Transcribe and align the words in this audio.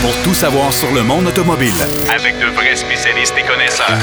pour 0.00 0.14
tout 0.22 0.34
savoir 0.34 0.72
sur 0.72 0.92
le 0.92 1.02
monde 1.02 1.26
automobile. 1.26 1.72
Avec 2.14 2.38
de 2.38 2.46
vrais 2.54 2.76
spécialistes 2.76 3.34
et 3.38 3.42
connaisseurs. 3.42 3.98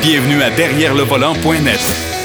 Bienvenue 0.00 0.42
à 0.42 0.50
Derrière 0.50 0.94
le 0.94 1.02
volant.net 1.02 1.80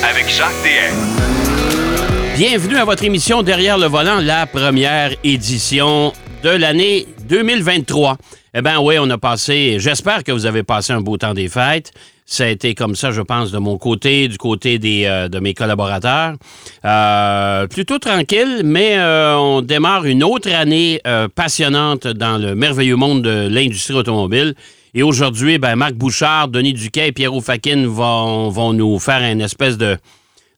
Avec 0.10 0.30
Jacques 0.30 0.50
DM. 0.64 2.36
Bienvenue 2.36 2.78
à 2.78 2.86
votre 2.86 3.04
émission 3.04 3.44
Derrière 3.44 3.78
le 3.78 3.88
volant, 3.88 4.20
la 4.20 4.46
première 4.48 5.12
édition 5.24 6.14
de 6.44 6.50
l'année 6.50 7.08
2023. 7.32 8.18
Eh 8.54 8.62
bien 8.62 8.82
oui, 8.82 8.96
on 9.00 9.10
a 9.10 9.18
passé, 9.18 9.78
j'espère 9.80 10.26
que 10.26 10.34
vous 10.34 10.46
avez 10.46 10.64
passé 10.64 10.92
un 10.92 11.00
beau 11.00 11.16
temps 11.16 11.34
des 11.34 11.48
fêtes. 11.48 11.94
Ça 12.26 12.44
a 12.44 12.48
été 12.48 12.76
comme 12.76 12.94
ça, 12.94 13.12
je 13.12 13.22
pense, 13.22 13.52
de 13.52 13.58
mon 13.58 13.78
côté, 13.78 14.28
du 14.28 14.38
côté 14.38 14.78
euh, 14.84 15.30
de 15.30 15.40
mes 15.40 15.54
collaborateurs. 15.54 16.36
Euh, 16.84 17.68
plutôt 17.68 18.00
tranquille, 18.00 18.64
mais 18.66 18.98
euh, 18.98 19.38
on 19.38 19.62
démarre 19.62 20.04
une 20.04 20.26
autre 20.26 20.54
année 20.54 21.00
passionnante 21.34 22.06
dans 22.06 22.38
le 22.38 22.54
merveilleux 22.54 22.98
monde 22.98 23.22
de 23.22 23.48
l'industrie 23.50 23.94
automobile. 23.94 24.54
Et 24.94 25.02
aujourd'hui, 25.02 25.58
ben, 25.58 25.78
Marc 25.78 25.94
Bouchard, 25.94 26.50
Denis 26.50 26.74
Duquet 26.74 27.14
et 27.18 27.42
Fakin 27.42 27.88
vont, 27.88 28.74
nous 28.74 29.00
faire 29.00 29.24
une 29.24 29.40
espèce 29.40 29.78
de, 29.78 29.98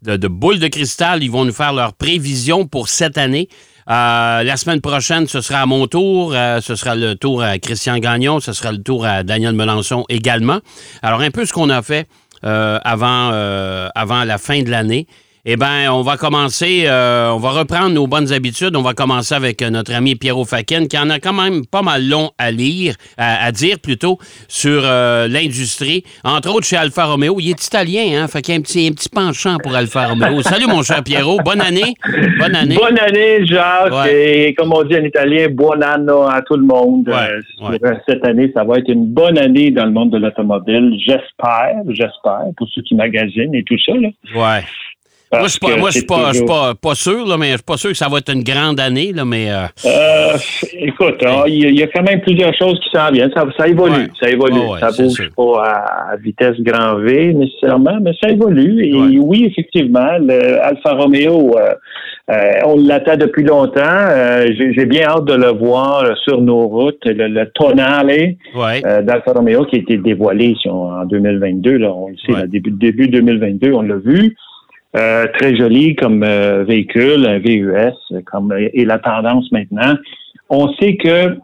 de, 0.02 0.18
de 0.18 0.28
boule 0.28 0.58
de 0.58 0.70
cristal. 0.70 1.22
Ils 1.22 1.30
vont 1.30 1.46
nous 1.46 1.54
faire 1.54 1.74
leurs 1.74 1.94
prévisions 1.94 2.66
pour 2.66 2.90
cette 2.90 3.20
année. 3.20 3.48
Euh, 3.90 4.44
la 4.44 4.58
semaine 4.58 4.82
prochaine, 4.82 5.28
ce 5.28 5.42
sera 5.42 5.62
à 5.62 5.66
mon 5.66 5.88
tour. 5.88 6.34
Euh, 6.34 6.62
ce 6.62 6.76
sera 6.76 6.96
le 6.96 7.16
tour 7.16 7.44
à 7.44 7.60
Christian 7.60 7.98
Gagnon. 7.98 8.40
Ce 8.40 8.54
sera 8.54 8.72
le 8.72 8.82
tour 8.82 9.06
à 9.06 9.24
Daniel 9.24 9.54
Melançon 9.54 10.06
également. 10.10 10.60
Alors, 11.02 11.22
un 11.22 11.32
peu 11.32 11.46
ce 11.46 11.54
qu'on 11.54 11.70
a 11.70 11.82
fait 11.82 12.08
euh, 12.46 12.80
avant, 12.84 13.32
avant 13.96 14.24
la 14.24 14.38
fin 14.38 14.62
de 14.64 14.70
l'année. 14.70 15.08
Eh 15.46 15.58
bien, 15.58 15.92
on 15.94 16.04
va 16.04 16.16
commencer, 16.16 16.84
euh, 16.86 17.30
on 17.34 17.38
va 17.38 17.50
reprendre 17.50 17.90
nos 17.94 18.08
bonnes 18.08 18.32
habitudes. 18.32 18.78
On 18.78 18.82
va 18.82 18.94
commencer 18.94 19.36
avec 19.36 19.62
euh, 19.62 19.70
notre 19.70 19.94
ami 19.94 20.16
Pierrot 20.16 20.46
Faken, 20.46 20.88
qui 20.88 20.98
en 20.98 21.10
a 21.10 21.20
quand 21.20 21.34
même 21.34 21.66
pas 21.66 21.82
mal 21.82 22.08
long 22.08 22.30
à 22.38 22.50
lire, 22.50 22.96
à, 23.18 23.44
à 23.48 23.52
dire 23.52 23.76
plutôt, 23.84 24.20
sur 24.48 24.84
euh, 24.86 25.28
l'industrie. 25.28 26.06
Entre 26.24 26.50
autres, 26.50 26.66
chez 26.66 26.78
Alfa 26.78 27.04
Romeo. 27.08 27.42
Il 27.42 27.50
est 27.50 27.66
italien, 27.68 28.22
hein? 28.24 28.28
Fait 28.30 28.42
qu'il 28.42 28.54
y 28.54 28.58
a 28.58 28.60
un 28.60 28.62
petit, 28.62 28.88
un 28.88 28.94
petit 28.94 29.10
penchant 29.10 29.58
pour 29.62 29.76
Alfa 29.76 30.08
Romeo. 30.08 30.42
Salut, 30.44 30.68
mon 30.68 30.82
cher 30.82 31.04
Pierrot. 31.04 31.40
Bonne 31.44 31.60
année. 31.60 31.94
Bonne 32.40 32.56
année. 32.56 32.78
Bonne 32.78 33.00
année, 33.00 33.46
Jacques. 33.46 33.92
Ouais. 33.92 34.48
Et 34.48 34.54
comme 34.54 34.72
on 34.72 34.84
dit 34.86 34.96
en 34.96 35.04
italien, 35.04 35.48
buon 35.50 35.82
anno 35.82 36.22
à 36.22 36.42
tout 36.48 36.56
le 36.56 36.64
monde. 36.66 37.10
Ouais, 37.10 37.16
Euh, 37.70 37.78
euh, 37.84 37.96
Cette 38.08 38.26
année, 38.26 38.50
ça 38.56 38.64
va 38.64 38.78
être 38.78 38.88
une 38.88 39.08
bonne 39.08 39.38
année 39.38 39.72
dans 39.72 39.84
le 39.84 39.92
monde 39.92 40.12
de 40.12 40.20
l'automobile. 40.20 40.94
J'espère, 41.06 41.84
j'espère, 41.90 42.44
pour 42.56 42.70
ceux 42.74 42.82
qui 42.84 42.96
magasinent 42.96 43.54
et 43.54 43.64
tout 43.66 43.76
ça. 43.86 43.92
Là, 43.98 44.08
Ouais. 44.34 44.64
Moi, 45.40 45.48
je 45.48 45.48
je 45.48 45.98
suis 46.00 46.06
pas, 46.06 46.32
toujours- 46.32 46.46
pas, 46.48 46.74
pas 46.82 46.96
sûr, 46.96 47.26
là, 47.28 47.38
mais 47.38 47.48
je 47.48 47.54
suis 47.58 47.64
pas 47.64 47.78
sûr 47.78 47.90
que 47.92 47.98
ça 47.98 48.08
va 48.10 48.18
être 48.20 48.32
une 48.34 48.44
grande 48.44 48.80
année, 48.80 49.12
là, 49.14 49.26
mais 49.26 49.50
euh, 49.52 49.66
Euh, 49.86 50.38
écoute, 50.80 51.24
hein, 51.26 51.44
il 51.48 51.56
y, 51.62 51.66
a- 51.66 51.70
il 51.70 51.80
y 51.80 51.84
a 51.84 51.88
quand 51.88 52.04
même 52.04 52.22
plusieurs 52.22 52.54
choses 52.58 52.80
qui 52.80 52.90
s'en 52.98 53.12
viennent. 53.12 53.32
Ça, 53.36 53.44
ça 53.58 53.68
évolue, 53.68 53.94
Ouais. 53.94 54.08
ça 54.22 54.30
évolue. 54.30 54.60
Ouais, 54.60 54.70
ouais, 54.74 54.80
ça 54.80 54.92
bouge 54.92 55.12
sûr. 55.14 55.30
pas 55.36 55.64
à, 56.12 56.16
vitesse 56.18 56.56
grand 56.60 56.96
V 57.00 57.34
nécessairement, 57.34 57.98
mais 58.02 58.12
ça 58.22 58.30
évolue. 58.30 58.86
Et 58.86 58.94
Ouais. 58.94 59.18
oui, 59.20 59.46
effectivement, 59.50 60.18
le 60.20 60.60
Alfa 60.64 60.94
Romeo, 60.94 61.58
euh, 61.58 61.74
euh, 62.32 62.52
on 62.66 62.78
l'attend 62.78 63.18
depuis 63.18 63.44
longtemps. 63.44 63.82
J'ai 64.58 64.86
bien 64.86 65.08
hâte 65.08 65.26
de 65.26 65.34
le 65.36 65.48
voir 65.48 66.06
sur 66.24 66.42
nos 66.42 66.68
routes. 66.68 67.04
Le, 67.06 67.28
le 67.28 67.46
Tonale 67.54 68.36
d'Alfa 69.04 69.34
Romeo 69.34 69.66
qui 69.66 69.78
a 69.78 69.80
été 69.80 69.98
dévoilé 69.98 70.56
si 70.62 70.70
on- 70.70 70.90
en 70.92 71.06
2022. 71.06 71.78
Là, 71.78 71.92
on 71.94 72.08
le 72.10 72.16
sait, 72.26 72.32
là, 72.32 72.48
début, 72.48 72.72
début 72.72 73.08
2022, 73.08 73.74
on 73.74 73.82
l'a 73.82 73.96
vu. 73.96 74.36
Euh, 74.96 75.26
très 75.40 75.56
joli 75.56 75.96
comme 75.96 76.24
euh, 76.24 76.64
véhicule, 76.64 77.26
un 77.26 77.40
VUS, 77.40 78.22
comme 78.26 78.54
et 78.54 78.86
la 78.86 79.00
tendance 79.00 79.52
maintenant. 79.52 79.96
On 80.50 80.72
sait 80.74 80.98
que 80.98 81.36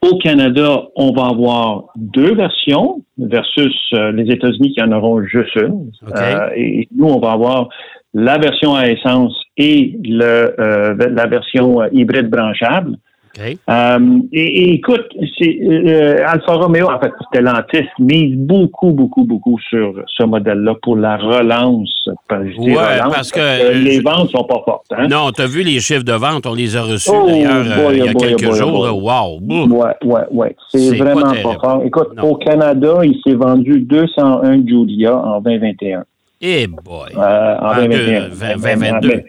au 0.00 0.16
Canada, 0.18 0.82
on 0.94 1.12
va 1.12 1.26
avoir 1.26 1.86
deux 1.96 2.34
versions 2.34 3.02
versus 3.18 3.74
euh, 3.94 4.12
les 4.12 4.32
États-Unis 4.32 4.72
qui 4.72 4.82
en 4.82 4.92
auront 4.92 5.22
juste 5.24 5.56
une. 5.56 5.90
Euh, 6.14 6.48
et 6.54 6.88
nous, 6.94 7.06
on 7.06 7.18
va 7.18 7.32
avoir 7.32 7.68
la 8.14 8.38
version 8.38 8.74
à 8.74 8.88
essence 8.88 9.34
et 9.56 9.98
le, 10.04 10.54
euh, 10.60 10.94
la 10.94 11.26
version 11.26 11.82
euh, 11.82 11.88
hybride 11.92 12.30
branchable. 12.30 12.96
Euh, 13.38 14.18
et, 14.32 14.62
et 14.62 14.72
écoute, 14.74 15.06
euh, 15.42 16.16
Alfa 16.26 16.52
Romeo, 16.54 16.88
en 16.90 16.98
fait, 16.98 17.12
Stellantis 17.28 17.86
mise 17.98 18.36
beaucoup, 18.36 18.90
beaucoup, 18.92 19.24
beaucoup 19.24 19.58
sur 19.68 19.94
ce 20.06 20.24
modèle-là 20.24 20.74
pour 20.82 20.96
la 20.96 21.16
relance. 21.16 21.90
Je 22.30 22.60
dis 22.60 22.70
Ouais, 22.70 22.76
relance 23.00 23.14
parce 23.14 23.32
que, 23.32 23.72
les 23.84 24.00
ventes 24.00 24.30
sont 24.30 24.44
pas 24.44 24.62
fortes. 24.64 24.86
Hein? 24.96 25.08
Non, 25.08 25.30
t'as 25.32 25.46
vu 25.46 25.62
les 25.62 25.80
chiffres 25.80 26.04
de 26.04 26.12
vente, 26.12 26.46
on 26.46 26.54
les 26.54 26.76
a 26.76 26.82
reçus 26.82 27.10
Oh, 27.12 27.26
d'ailleurs 27.26 27.64
euh, 27.66 27.88
il 27.92 27.98
y 27.98 28.08
a 28.08 28.10
oh 28.10 28.12
boy, 28.18 28.34
quelques 28.36 28.44
oh 28.44 28.50
boy, 28.50 28.58
jours. 28.58 29.00
boy. 29.00 29.68
Wow! 29.68 29.78
Ouais, 29.78 29.94
ouais, 30.04 30.20
ouais. 30.30 30.56
C'est 30.70 30.96
vraiment 30.96 31.32
pas 31.32 31.54
fort. 31.60 31.82
Écoute, 31.84 32.08
Non. 32.16 32.30
au 32.30 32.36
Canada, 32.36 32.94
il 33.04 33.18
s'est 33.26 33.34
vendu 33.34 33.80
201 33.80 34.66
Giulia 34.66 35.16
en 35.16 35.40
2021. 35.40 36.04
Eh 36.40 36.66
boy! 36.66 37.10
En 37.16 37.20
Ah, 37.20 37.74
2021. 37.80 38.20
deux, 38.20 38.34
20, 38.34 38.56
2022. 38.56 39.22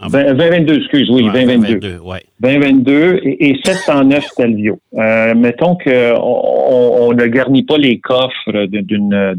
En 0.00 0.08
20, 0.08 0.34
2022, 0.34 0.74
excuse, 0.76 1.10
oui, 1.10 1.24
Ouais, 1.24 1.32
2022. 1.32 1.98
ouais. 1.98 2.22
2022 2.40 3.20
et, 3.24 3.50
et 3.50 3.60
709 3.64 4.24
Stelvio. 4.26 4.78
Euh, 4.96 5.34
mettons 5.34 5.74
que 5.74 6.14
on, 6.20 7.12
ne 7.12 7.26
garnit 7.26 7.64
pas 7.64 7.78
les 7.78 7.98
coffres 7.98 8.66
d'une 8.66 9.12
euh, 9.12 9.34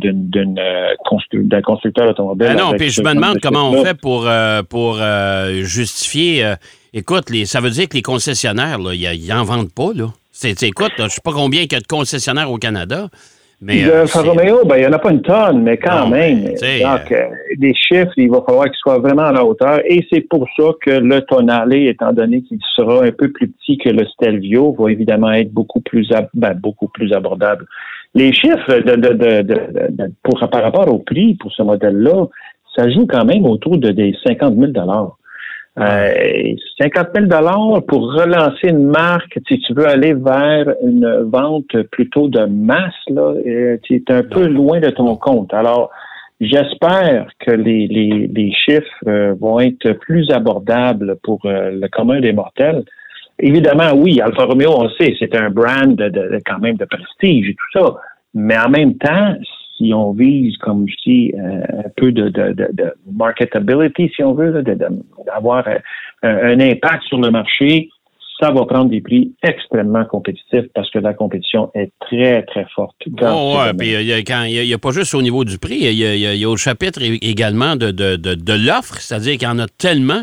constru- 1.10 1.48
d'un 1.48 1.62
constructeur 1.62 2.10
automobile. 2.10 2.48
Ah 2.52 2.56
non, 2.56 2.74
puis 2.78 2.90
je 2.90 3.02
me 3.02 3.14
demande 3.14 3.36
de 3.36 3.40
comment 3.40 3.72
on 3.72 3.84
fait 3.86 3.98
pour, 3.98 4.28
euh, 4.28 4.62
pour 4.64 4.98
euh, 5.00 5.62
justifier. 5.64 6.54
écoute, 6.94 7.30
les, 7.30 7.46
ça 7.46 7.62
veut 7.62 7.70
dire 7.70 7.88
que 7.88 7.96
les 7.96 8.02
concessionnaires, 8.02 8.80
ils 8.92 9.02
ils 9.02 9.32
en 9.32 9.46
vendent 9.46 9.72
pas, 9.74 9.92
là. 9.96 10.08
Écoute, 10.62 10.92
là, 10.98 11.08
je 11.08 11.16
sais 11.16 11.22
pas 11.24 11.34
combien 11.34 11.62
il 11.62 11.72
y 11.72 11.76
a 11.76 11.80
de 11.80 11.88
concessionnaires 11.88 12.52
au 12.52 12.58
Canada, 12.58 13.10
mais. 13.62 13.84
de 13.84 13.90
euh, 13.90 14.02
Alfa 14.02 14.22
Romeo, 14.22 14.66
ben, 14.66 14.76
il 14.78 14.82
n'y 14.82 14.88
en 14.88 14.94
a 14.94 15.00
pas 15.00 15.12
une 15.12 15.22
tonne, 15.22 15.62
mais 15.64 15.78
quand 15.78 16.06
Non, 16.06 16.10
même. 16.10 16.44
mais, 16.62 16.82
Donc, 16.82 17.12
euh, 17.12 17.26
les 17.58 17.74
chiffres, 17.74 18.12
il 18.18 18.30
va 18.32 18.42
falloir 18.46 18.66
qu'ils 18.66 18.76
soient 18.78 19.00
vraiment 19.00 19.24
à 19.24 19.32
la 19.32 19.44
hauteur. 19.46 19.82
Et 19.86 20.06
c'est 20.12 20.22
pour 20.22 20.48
ça 20.58 20.64
que 20.82 20.92
le 20.92 21.22
Tonale, 21.22 21.74
étant 21.76 22.14
donné 22.14 22.42
qu'il 22.42 22.60
sera 22.76 23.04
un 23.06 23.12
peu 23.12 23.32
plus 23.32 23.50
petit 23.50 23.78
que 23.78 23.90
le 23.90 24.06
Stelvio, 24.06 24.76
va 24.80 24.92
évidemment 24.92 25.32
être 25.32 25.52
beaucoup 25.52 25.82
plus, 25.82 26.10
ben, 26.34 26.54
beaucoup 26.54 26.88
plus 26.88 27.12
abordable. 27.14 27.66
Les 28.16 28.34
chiffres 28.34 28.80
de, 28.80 28.96
de, 28.96 29.08
de, 29.14 29.42
de- 29.42 29.42
de- 29.44 29.88
de- 29.90 30.12
pour, 30.24 30.40
par 30.50 30.64
rapport 30.64 30.92
au 30.94 31.00
prix 31.00 31.36
pour 31.36 31.52
ce 31.52 31.62
modèle-là, 31.62 32.26
ça 32.76 32.90
joue 32.90 33.06
quand 33.08 33.26
même 33.26 33.46
autour 33.46 33.78
de 33.78 33.90
des 33.92 34.16
50 34.26 34.56
000 34.56 34.72
euh, 35.80 36.56
50 36.82 37.08
000 37.16 37.82
pour 37.88 38.14
relancer 38.14 38.70
une 38.70 38.88
marque, 38.88 39.38
si 39.48 39.60
tu 39.60 39.74
veux 39.74 39.88
aller 39.88 40.14
vers 40.14 40.74
une 40.84 41.24
vente 41.32 41.82
plutôt 41.92 42.28
de 42.28 42.46
masse, 42.46 42.94
là, 43.10 43.34
euh, 43.46 43.78
tu 43.84 44.04
un 44.10 44.24
peu 44.24 44.48
loin 44.48 44.80
de 44.80 44.90
ton 44.90 45.16
compte. 45.16 45.54
Alors, 45.54 45.90
j'espère 46.42 47.28
que 47.40 47.52
les, 47.52 47.88
les, 47.88 48.28
les 48.28 48.52
chiffres 48.52 48.84
euh, 49.08 49.36
vont 49.40 49.60
être 49.60 49.94
plus 49.94 50.30
abordables 50.32 51.18
pour 51.24 51.40
euh, 51.46 51.72
le 51.72 51.88
commun 51.90 52.20
des 52.20 52.34
mortels. 52.34 52.84
Évidemment, 53.40 53.94
oui, 53.96 54.20
Alfa 54.20 54.44
Romeo, 54.44 54.72
on 54.76 54.84
le 54.84 54.90
sait, 55.00 55.16
c'est 55.18 55.34
un 55.36 55.50
brand 55.50 55.96
de- 55.96 56.40
quand 56.46 56.60
même 56.60 56.76
de 56.76 56.86
prestige 56.86 57.50
et 57.50 57.56
tout 57.56 57.80
ça. 57.80 57.96
Mais 58.34 58.58
en 58.58 58.70
même 58.70 58.96
temps, 58.98 59.36
si 59.80 59.94
on 59.94 60.12
vise, 60.12 60.56
comme 60.58 60.86
je 60.88 60.96
dis, 61.10 61.34
euh, 61.36 61.62
un 61.86 61.90
peu 61.96 62.12
de, 62.12 62.30
de, 62.30 62.52
de, 62.54 62.68
de 62.74 62.94
marketability, 63.12 64.12
si 64.16 64.24
on 64.24 64.34
veut, 64.34 64.62
d'avoir 65.26 65.68
euh, 65.68 65.78
un, 66.24 66.38
un 66.52 66.60
impact 66.60 67.04
sur 67.06 67.20
le 67.20 67.32
marché, 67.32 67.90
ça 68.42 68.52
va 68.52 68.66
prendre 68.66 68.90
des 68.90 69.02
prix 69.02 69.34
extrêmement 69.44 70.06
compétitifs 70.06 70.68
parce 70.76 70.90
que 70.92 71.00
la 71.00 71.14
compétition 71.14 71.72
est 71.76 71.92
très, 72.00 72.44
très 72.44 72.66
forte. 72.76 72.96
dans 73.08 73.36
Oh, 73.56 73.58
ouais, 73.58 73.74
puis 73.78 73.92
il 73.94 74.04
y 74.04 74.14
a, 74.14 74.18
quand- 74.20 74.44
il 74.44 74.66
y 74.66 74.74
a- 74.74 74.78
pas 74.78 74.92
juste 74.92 75.14
au 75.16 75.22
niveau 75.22 75.44
du 75.44 75.58
prix, 75.58 75.78
il 75.82 75.92
y 75.94 76.06
a, 76.06 76.16
y 76.16 76.38
y 76.40 76.46
au 76.46 76.56
chapitre 76.56 77.02
également 77.02 77.76
de, 77.76 77.92
de, 77.92 78.16
de, 78.16 78.36
de 78.36 78.54
l'offre, 78.54 78.96
c'est-à-dire 79.02 79.34
qu'il 79.38 79.48
y 79.48 79.52
en 79.52 79.60
a 79.60 79.68
tellement 79.68 80.22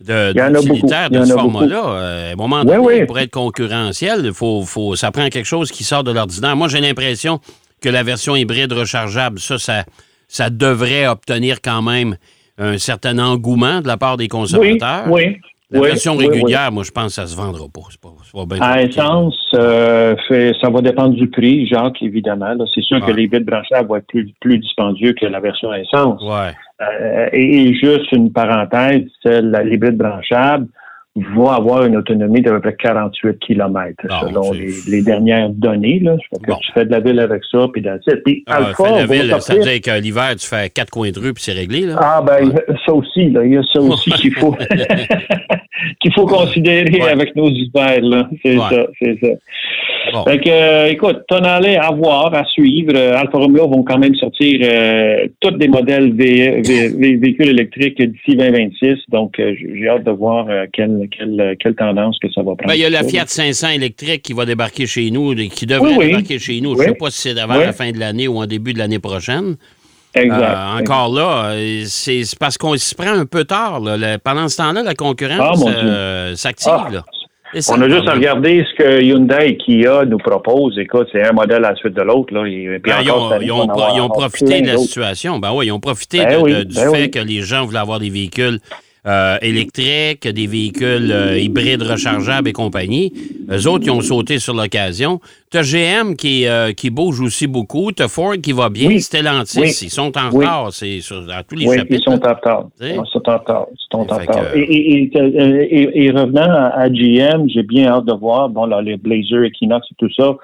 de 0.00 0.32
d'utilitaires 0.34 1.08
de 1.08 1.24
ce 1.24 1.32
format-là. 1.32 1.82
Euh, 1.88 2.30
à 2.30 2.32
un 2.32 2.36
moment 2.36 2.60
Oui, 2.60 2.66
donné, 2.66 2.78
oui. 3.00 3.06
pour 3.06 3.18
être 3.18 3.30
concurrentiel, 3.30 4.30
faut, 4.34 4.60
faut, 4.62 4.94
ça 4.94 5.10
prend 5.10 5.26
quelque 5.30 5.46
chose 5.46 5.72
qui 5.72 5.82
sort 5.84 6.04
de 6.04 6.12
l'ordinaire. 6.12 6.54
Moi, 6.56 6.68
j'ai 6.68 6.80
l'impression 6.82 7.40
que 7.86 7.92
la 7.92 8.02
version 8.02 8.34
hybride 8.34 8.72
rechargeable, 8.72 9.38
ça, 9.38 9.58
ça, 9.58 9.84
ça 10.26 10.50
devrait 10.50 11.06
obtenir 11.06 11.60
quand 11.62 11.82
même 11.82 12.16
un 12.58 12.78
certain 12.78 13.18
engouement 13.18 13.80
de 13.80 13.86
la 13.86 13.96
part 13.96 14.16
des 14.16 14.28
consommateurs. 14.28 15.04
oui. 15.08 15.36
La 15.68 15.80
oui, 15.80 15.88
version 15.88 16.14
oui, 16.14 16.26
oui. 16.28 16.34
régulière, 16.36 16.70
moi, 16.70 16.84
je 16.84 16.92
pense 16.92 17.06
que 17.06 17.12
ça 17.14 17.26
se 17.26 17.36
vendra 17.36 17.64
pas. 17.66 17.80
C'est 17.90 18.00
pas, 18.00 18.10
c'est 18.22 18.32
pas 18.32 18.46
bien 18.46 18.62
À 18.62 18.82
essence, 18.82 19.34
euh, 19.54 20.14
fait- 20.28 20.52
ça 20.60 20.70
va 20.70 20.80
dépendre 20.80 21.14
du 21.16 21.28
prix, 21.28 21.66
Jacques, 21.66 22.00
évidemment. 22.02 22.54
C'est 22.72 22.82
sûr 22.84 23.04
que 23.04 23.10
les 23.10 23.26
bits 23.26 23.40
branchables 23.40 23.88
vont 23.88 23.96
être 23.96 24.06
plus, 24.06 24.32
plus 24.40 24.58
dispendieux 24.60 25.12
que 25.20 25.26
la 25.26 25.40
version 25.40 25.72
à 25.72 25.80
essence. 25.80 26.22
Ouais. 26.22 26.52
Euh, 26.82 27.26
et, 27.32 27.62
et 27.64 27.74
juste 27.74 28.12
une 28.12 28.32
parenthèse, 28.32 29.08
la 29.24 29.64
l'hybride 29.64 29.96
branchable 29.96 30.68
va 31.34 31.54
avoir 31.54 31.86
une 31.86 31.96
autonomie 31.96 32.42
d'à 32.42 32.50
peu 32.52 32.60
près 32.60 32.76
48 32.76 33.38
km 33.38 33.94
selon 34.20 34.52
les, 34.52 34.72
les 34.88 35.02
dernières 35.02 35.48
données. 35.50 35.98
Là. 36.00 36.16
Que 36.44 36.50
Bon. 36.50 36.58
Tu 36.60 36.72
fais 36.72 36.84
de 36.84 36.90
la 36.90 37.00
ville 37.00 37.18
avec 37.20 37.42
ça, 37.50 37.66
puis 37.72 37.80
dans 37.82 37.98
Puis 38.24 38.44
Ah, 38.46 38.56
Alpha 38.56 38.90
la 38.90 39.06
ville, 39.06 39.34
ça 39.40 39.54
veut 39.54 39.60
dire 39.62 39.80
que 39.80 40.00
l'hiver, 40.00 40.34
tu 40.38 40.46
fais 40.46 40.68
quatre 40.70 40.90
coins 40.90 41.10
de 41.10 41.18
rue 41.18 41.32
puis 41.32 41.42
c'est 41.42 41.52
réglé, 41.52 41.82
là. 41.82 41.96
Ah 42.00 42.22
ben 42.26 42.52
ça 42.84 42.92
aussi, 42.92 43.30
là, 43.30 43.44
il 43.44 43.52
y 43.54 43.56
a 43.56 43.62
ça 43.72 43.80
aussi 43.80 44.10
qu'il 44.12 44.34
faut 44.34 44.54
qu'il 46.00 46.12
faut 46.12 46.26
considérer 46.26 47.00
Ouais. 47.00 47.08
avec 47.10 47.34
nos 47.36 47.48
hivers, 47.48 48.00
là. 48.02 48.28
C'est 48.42 48.56
Ouais. 48.56 48.64
ça, 48.70 48.86
c'est 49.00 49.18
ça. 49.20 49.28
Fait 50.24 50.38
que, 50.38 50.48
euh, 50.48 50.88
écoute, 50.90 51.18
Tonale 51.28 51.66
à 51.80 51.90
voir, 51.90 52.34
à 52.34 52.44
suivre. 52.44 52.92
Euh, 52.94 53.16
Alfa 53.16 53.38
Romeo 53.38 53.68
vont 53.68 53.82
quand 53.82 53.98
même 53.98 54.14
sortir 54.14 54.60
euh, 54.62 55.26
tous 55.40 55.50
des 55.52 55.68
modèles 55.68 56.12
vé- 56.14 56.62
vé- 56.66 56.94
vé- 56.96 57.20
véhicules 57.20 57.48
électriques 57.50 58.00
d'ici 58.00 58.36
2026. 58.36 58.96
Donc, 59.10 59.34
j'ai 59.38 59.88
hâte 59.88 60.04
de 60.04 60.10
voir 60.10 60.46
quelle, 60.72 61.08
quelle, 61.16 61.56
quelle 61.60 61.74
tendance 61.74 62.18
que 62.20 62.28
ça 62.32 62.40
va 62.42 62.54
prendre. 62.56 62.66
Ben, 62.68 62.74
il 62.74 62.80
y 62.80 62.84
a 62.84 62.90
la 62.90 63.04
Fiat 63.04 63.24
500 63.26 63.68
électrique 63.70 64.22
qui 64.22 64.32
va 64.32 64.44
débarquer 64.44 64.86
chez 64.86 65.10
nous, 65.10 65.34
qui 65.34 65.66
devrait 65.66 65.90
Oui, 65.90 65.96
oui. 65.98 66.06
débarquer 66.06 66.38
chez 66.38 66.60
nous. 66.60 66.74
Je 66.76 66.82
ne 66.82 66.88
sais 66.88 66.94
pas 66.94 67.10
si 67.10 67.20
c'est 67.28 67.38
avant 67.40 67.56
la 67.56 67.72
fin 67.72 67.90
de 67.90 67.98
l'année 67.98 68.28
ou 68.28 68.38
en 68.38 68.46
début 68.46 68.72
de 68.72 68.78
l'année 68.78 68.98
prochaine. 68.98 69.56
Exact. 70.14 70.40
Euh, 70.40 70.80
encore 70.80 71.12
là, 71.12 71.52
c'est 71.84 72.22
parce 72.40 72.56
qu'on 72.56 72.74
s'y 72.76 72.94
prend 72.94 73.12
un 73.12 73.26
peu 73.26 73.44
tard. 73.44 73.80
là. 73.80 74.18
Pendant 74.18 74.48
ce 74.48 74.56
temps-là, 74.56 74.82
la 74.82 74.90
Ah, 74.90 74.94
concurrence 74.94 75.62
euh, 75.68 76.34
s'active. 76.36 76.72
Ah. 76.72 76.90
Ça 77.60 77.74
On 77.74 77.80
a 77.82 77.88
juste 77.88 78.08
à 78.08 78.12
regarder 78.14 78.64
ce 78.70 78.82
que 78.82 79.02
Hyundai 79.02 79.50
et 79.50 79.56
Kia 79.56 80.04
nous 80.04 80.18
proposent. 80.18 80.78
Écoute, 80.78 81.08
c'est 81.12 81.22
un 81.22 81.32
modèle 81.32 81.64
à 81.64 81.70
la 81.70 81.76
suite 81.76 81.94
de 81.94 82.02
l'autre. 82.02 82.34
Là. 82.34 82.46
Et, 82.46 82.78
puis 82.82 82.90
Ben, 82.92 82.98
ils, 83.02 83.10
ont, 83.10 83.30
ils 83.40 83.50
avoir 83.50 83.96
ils 83.96 84.08
profité 84.08 84.60
de 84.60 84.66
la 84.66 84.78
situation. 84.78 85.38
Ben 85.38 85.52
oui, 85.54 85.66
ils 85.66 85.72
ont 85.72 85.80
profité 85.80 86.18
Ben 86.24 86.38
de- 86.38 86.42
oui, 86.42 86.52
de- 86.54 86.62
du 86.64 86.74
ben 86.74 86.90
fait 86.92 87.02
oui. 87.02 87.10
que 87.10 87.18
les 87.18 87.42
gens 87.42 87.64
voulaient 87.64 87.78
avoir 87.78 88.00
des 88.00 88.10
véhicules 88.10 88.58
euh, 89.06 89.36
électriques, 89.40 90.26
des 90.26 90.46
véhicules 90.46 91.12
euh, 91.12 91.38
hybrides 91.38 91.82
rechargeables 91.82 92.48
et 92.48 92.52
compagnie. 92.52 93.12
Eux 93.50 93.68
autres, 93.68 93.84
ils 93.86 93.90
ont 93.90 94.00
sauté 94.00 94.38
sur 94.38 94.52
l'occasion. 94.54 95.20
Tu 95.50 95.58
as 95.58 95.62
GM 95.62 96.16
qui, 96.16 96.46
euh, 96.46 96.72
qui 96.72 96.90
bouge 96.90 97.20
aussi 97.20 97.46
beaucoup. 97.46 97.92
Tu 97.92 98.02
as 98.02 98.08
Ford 98.08 98.34
qui 98.42 98.52
va 98.52 98.68
bien. 98.68 98.88
Oui. 98.88 99.00
Stellantis, 99.00 99.60
Oui. 99.60 99.68
ils 99.82 99.90
sont 99.90 100.12
en 100.18 100.30
Oui. 100.32 100.44
retard. 100.44 100.72
C'est 100.72 101.00
sur, 101.00 101.22
dans 101.24 101.40
tous 101.48 101.54
les 101.56 101.66
Oui, 101.68 101.76
chapitres. 101.76 102.00
ils 102.00 102.12
sont 102.12 102.24
en 102.26 102.34
retard. 102.34 102.68
Ils 102.80 102.94
sont 103.12 103.28
en 103.28 103.38
retard. 103.38 103.66
Ils 103.72 103.76
sont 103.90 103.98
en 103.98 104.02
retard. 104.18 104.52
que- 104.52 104.58
Et, 104.58 104.62
et, 104.62 105.02
et, 105.02 105.10
euh, 105.20 105.66
et- 105.70 106.04
et 106.06 106.10
revenant 106.10 106.50
à, 106.74 106.88
GM, 106.88 107.48
j'ai 107.48 107.62
bien 107.62 107.86
hâte 107.88 108.06
de 108.06 108.12
voir, 108.14 108.48
bon, 108.48 108.66
là, 108.66 108.82
les 108.82 108.96
Blazer, 108.96 109.44
Equinox 109.44 109.86
et 109.92 109.94
tout 109.98 110.12
ça. 110.16 110.34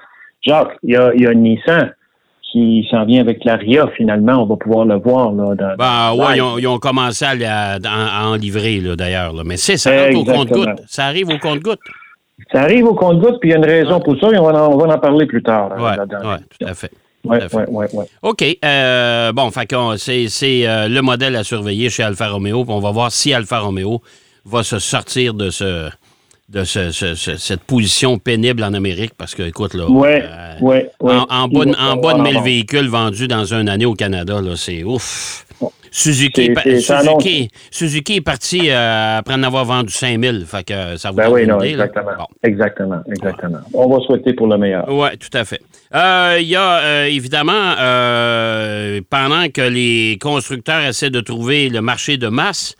Jacques, 0.41 0.77
il 0.83 0.91
y 0.93 0.95
a, 0.95 1.11
il 1.15 1.21
y 1.21 1.27
a 1.27 1.33
Nissan 1.33 1.91
qui 2.53 2.87
s'en 2.91 3.03
vient 3.03 3.19
avec 3.19 3.43
la 3.45 3.55
RIA, 3.55 3.87
finalement. 3.97 4.43
On 4.43 4.45
va 4.45 4.55
pouvoir 4.55 4.85
le 4.85 4.95
voir, 4.95 5.33
là. 5.33 5.55
Dans, 5.55 5.75
Ben, 5.75 6.13
ouais, 6.13 6.37
ils 6.37 6.41
ont, 6.41 6.57
ils 6.59 6.67
ont 6.67 6.77
commencé 6.77 7.25
à, 7.25 7.79
en 8.23 8.35
livrer, 8.35 8.79
là, 8.79 8.95
d'ailleurs. 8.95 9.33
Mais 9.43 9.57
c'est 9.57 9.75
ça 9.75 9.89
rentre 9.91 10.19
au 10.19 10.23
compte-goutte. 10.23 10.83
Ça 10.87 11.05
arrive 11.05 11.29
au 11.29 11.39
compte-goutte. 11.39 11.79
Ça 12.51 12.61
arrive 12.61 12.85
au 12.85 12.93
compte-goutte, 12.93 13.39
puis 13.41 13.49
il 13.49 13.53
y 13.53 13.55
a 13.55 13.57
une 13.57 13.65
raison 13.65 13.99
pour 13.99 14.19
ça, 14.19 14.29
et 14.29 14.37
on 14.37 14.45
va 14.45 14.67
en, 14.67 14.71
on 14.71 14.77
va 14.77 14.93
en 14.93 14.99
parler 14.99 15.25
plus 15.25 15.41
tard. 15.41 15.71
Oui, 15.75 15.83
ouais, 15.83 16.37
tout 16.59 16.65
à 16.67 16.73
fait. 16.75 16.91
Ouais, 17.25 17.39
ouais, 17.69 17.87
ouais. 17.93 18.05
OK. 18.21 18.43
euh, 18.63 19.31
bon, 19.31 19.49
c'est 19.97 20.27
c'est, 20.27 20.67
euh, 20.67 20.89
le 20.89 21.01
modèle 21.01 21.35
à 21.37 21.43
surveiller 21.43 21.89
chez 21.89 22.03
Alfa 22.03 22.27
Romeo. 22.27 22.65
puis 22.65 22.73
on 22.73 22.79
va 22.79 22.91
voir 22.91 23.11
si 23.11 23.33
Alfa 23.33 23.59
Romeo 23.59 24.01
va 24.45 24.61
se 24.61 24.77
sortir 24.77 25.33
de 25.33 25.49
ce 25.49 25.89
de 26.49 26.63
ce- 26.63 26.91
ce- 26.91 27.15
ce- 27.15 27.37
cette 27.37 27.61
position 27.61 28.17
pénible 28.19 28.63
en 28.63 28.73
Amérique 28.73 29.13
parce 29.17 29.33
que, 29.33 29.43
écoute, 29.43 29.73
là, 29.73 29.89
Ouais, 29.89 30.23
euh, 30.23 30.59
ouais, 30.61 30.89
ouais. 31.01 31.13
en, 31.29 31.47
bas 31.47 31.65
de- 31.65 31.71
va 31.71 31.77
en 31.77 31.95
falloir 31.95 31.97
bas 31.97 32.13
de 32.13 32.19
en 32.19 32.23
1000 32.23 32.27
avoir. 32.31 32.43
véhicules 32.43 32.87
vendus 32.89 33.27
dans 33.27 33.45
une 33.53 33.69
année 33.69 33.85
au 33.85 33.93
Canada, 33.95 34.41
là, 34.41 34.55
c'est 34.55 34.83
ouf. 34.83 35.45
Suzuki, 35.95 36.49
annonce- 36.49 36.81
Suzuki, 36.81 37.49
Suzuki 37.69 38.15
est 38.15 38.21
parti 38.21 38.61
euh, 38.71 39.19
après 39.19 39.35
en 39.35 39.43
avoir 39.43 39.63
vendu 39.63 39.93
5000. 39.93 40.43
Fait 40.47 40.63
que 40.63 40.73
euh, 40.73 40.97
ça 40.97 41.11
vous 41.11 41.17
Ben 41.17 41.29
oui, 41.29 41.45
non, 41.45 41.59
idée, 41.59 41.69
exactement. 41.73 42.11
Bon. 42.17 42.25
Exactement, 42.41 43.01
exactement. 43.07 43.59
On 43.75 43.87
va 43.87 43.99
souhaiter 44.03 44.33
pour 44.33 44.47
le 44.47 44.57
meilleur. 44.57 44.85
Oui, 44.89 45.09
tout 45.19 45.35
à 45.37 45.45
fait. 45.45 45.61
Euh, 45.93 46.37
Il 46.41 46.47
y 46.47 46.55
a 46.55 46.79
euh, 46.79 47.05
évidemment, 47.05 47.75
pendant 49.09 49.47
que 49.49 49.61
les 49.61 50.17
constructeurs 50.19 50.81
essaient 50.83 51.11
de 51.11 51.21
trouver 51.21 51.69
le 51.69 51.81
marché 51.81 52.17
de 52.17 52.27
masse, 52.27 52.75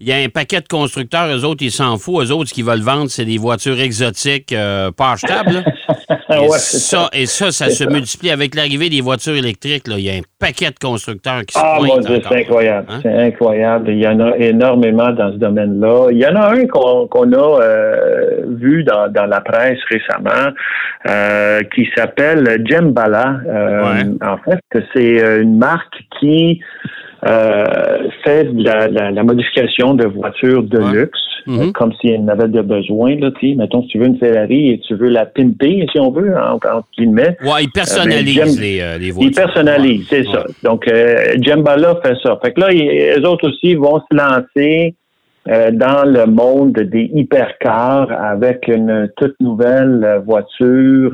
il 0.00 0.08
y 0.08 0.12
a 0.12 0.16
un 0.16 0.28
paquet 0.28 0.60
de 0.60 0.68
constructeurs, 0.68 1.28
eux 1.34 1.44
autres, 1.44 1.62
ils 1.62 1.70
s'en 1.70 1.96
foutent. 1.98 2.24
Eux 2.26 2.32
autres, 2.32 2.48
ce 2.50 2.54
qu'ils 2.54 2.64
veulent 2.64 2.80
vendre, 2.80 3.10
c'est 3.10 3.24
des 3.24 3.38
voitures 3.38 3.78
exotiques 3.80 4.52
euh, 4.52 4.90
pas 4.92 5.12
achetables. 5.12 5.64
Ah 5.66 5.72
Et, 6.36 6.40
ouais, 6.40 6.58
c'est 6.58 6.78
ça, 6.78 7.08
et 7.14 7.24
ça, 7.24 7.50
ça 7.50 7.70
se 7.70 7.84
multiplie 7.84 8.30
avec 8.30 8.54
l'arrivée 8.54 8.90
des 8.90 9.00
voitures 9.00 9.34
électriques. 9.34 9.88
là. 9.88 9.94
Il 9.98 10.04
y 10.04 10.10
a 10.10 10.14
un 10.14 10.20
paquet 10.38 10.66
de 10.70 10.78
constructeurs 10.78 11.40
qui 11.46 11.54
se 11.54 11.58
Ah, 11.62 11.78
mon 11.80 11.98
Dieu, 12.00 12.20
c'est 12.28 12.36
incroyable. 12.40 12.86
Hein? 12.90 13.00
C'est 13.02 13.12
incroyable. 13.14 13.88
Il 13.90 13.98
y 13.98 14.06
en 14.06 14.20
a 14.20 14.36
énormément 14.36 15.10
dans 15.12 15.32
ce 15.32 15.38
domaine-là. 15.38 16.08
Il 16.10 16.18
y 16.18 16.26
en 16.26 16.36
a 16.36 16.52
un 16.52 16.66
qu'on 16.66 17.06
qu'on 17.08 17.32
a 17.32 17.60
euh, 17.62 18.40
vu 18.58 18.84
dans, 18.84 19.10
dans 19.10 19.24
la 19.26 19.40
presse 19.40 19.78
récemment 19.90 20.52
euh, 21.08 21.62
qui 21.74 21.88
s'appelle 21.96 22.62
Jembala. 22.66 23.40
Euh, 23.46 23.78
Ouais. 23.78 24.04
En 24.26 24.36
fait, 24.38 24.60
c'est 24.94 25.22
euh, 25.22 25.42
une 25.42 25.56
marque 25.58 25.94
qui 26.20 26.60
euh, 27.26 27.64
fait 28.24 28.44
de 28.44 28.62
la, 28.64 28.88
la- 28.88 29.10
la 29.10 29.22
modification 29.24 29.94
de 29.94 30.06
voitures 30.06 30.62
de 30.62 30.78
Ouais. 30.78 30.92
luxe, 30.92 31.18
Mhm. 31.46 31.60
euh, 31.60 31.72
comme 31.72 31.92
s'il 32.00 32.10
y 32.12 32.16
en 32.18 32.28
avait 32.28 32.48
de 32.48 32.60
besoin. 32.62 33.16
Là. 33.16 33.30
Mettons, 33.42 33.82
si 33.82 33.88
tu 33.88 33.98
veux 33.98 34.06
une 34.06 34.18
Ferrari 34.18 34.70
et 34.70 34.80
tu 34.86 34.94
veux 34.94 35.08
la 35.08 35.26
pimper, 35.26 35.86
si 35.90 35.98
on 35.98 36.10
veut, 36.12 36.32
en, 36.36 36.54
entre 36.54 36.84
guillemets. 36.96 37.36
Ouais, 37.44 37.64
ils 37.64 37.70
personnalisent 37.70 38.38
Euh, 38.38 38.44
ben, 38.44 38.60
les, 38.60 38.80
euh, 38.80 38.98
les 38.98 39.10
voitures. 39.10 39.30
Ils 39.30 39.34
personnalisent, 39.34 40.06
c'est 40.08 40.26
Ouais. 40.28 40.32
ça. 40.32 40.44
Donc, 40.62 40.86
Jembala 41.42 41.96
fait 42.04 42.14
ça. 42.22 42.38
Fait 42.44 42.52
que 42.52 42.60
là, 42.60 42.68
eux 42.72 43.26
autres 43.26 43.48
aussi 43.48 43.74
vont 43.74 44.00
se 44.00 44.16
lancer 44.16 44.94
dans 45.72 46.04
le 46.04 46.26
monde 46.26 46.72
des 46.74 47.10
hypercars 47.14 48.10
avec 48.12 48.68
une 48.68 49.10
toute 49.16 49.34
nouvelle 49.40 50.20
voiture. 50.26 51.12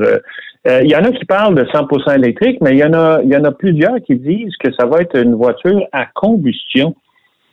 Euh, 0.67 0.81
Il 0.83 0.91
y 0.91 0.97
en 0.97 1.05
a 1.05 1.11
qui 1.13 1.25
parlent 1.25 1.55
de 1.55 1.65
100% 1.65 2.15
électrique, 2.17 2.59
mais 2.63 2.71
il 2.73 2.79
y 2.79 2.85
en 2.85 2.95
a, 2.95 3.21
il 3.23 3.31
y 3.31 3.37
en 3.37 3.45
a 3.45 3.53
plusieurs 3.53 3.97
qui 4.07 4.17
disent 4.17 4.57
que 4.59 4.73
ça 4.73 4.87
va 4.87 5.01
être 5.01 5.17
une 5.19 5.35
voiture 5.35 5.83
à 5.93 6.07
combustion. 6.07 6.95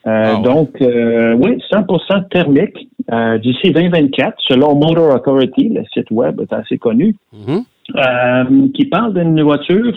Euh, 0.07 0.09
Ah 0.09 0.35
ouais. 0.37 0.41
Donc, 0.43 0.81
euh, 0.81 1.33
oui, 1.33 1.61
100% 1.71 2.29
thermique 2.29 2.89
euh, 3.11 3.37
d'ici 3.37 3.71
2024, 3.71 4.35
selon 4.47 4.75
Motor 4.75 5.13
Authority, 5.15 5.69
le 5.69 5.83
site 5.93 6.09
web 6.09 6.39
est 6.41 6.53
assez 6.53 6.77
connu 6.77 7.15
Mhm. 7.33 7.63
euh, 7.97 8.67
qui 8.73 8.85
parle 8.85 9.13
d'une 9.13 9.41
voiture 9.43 9.93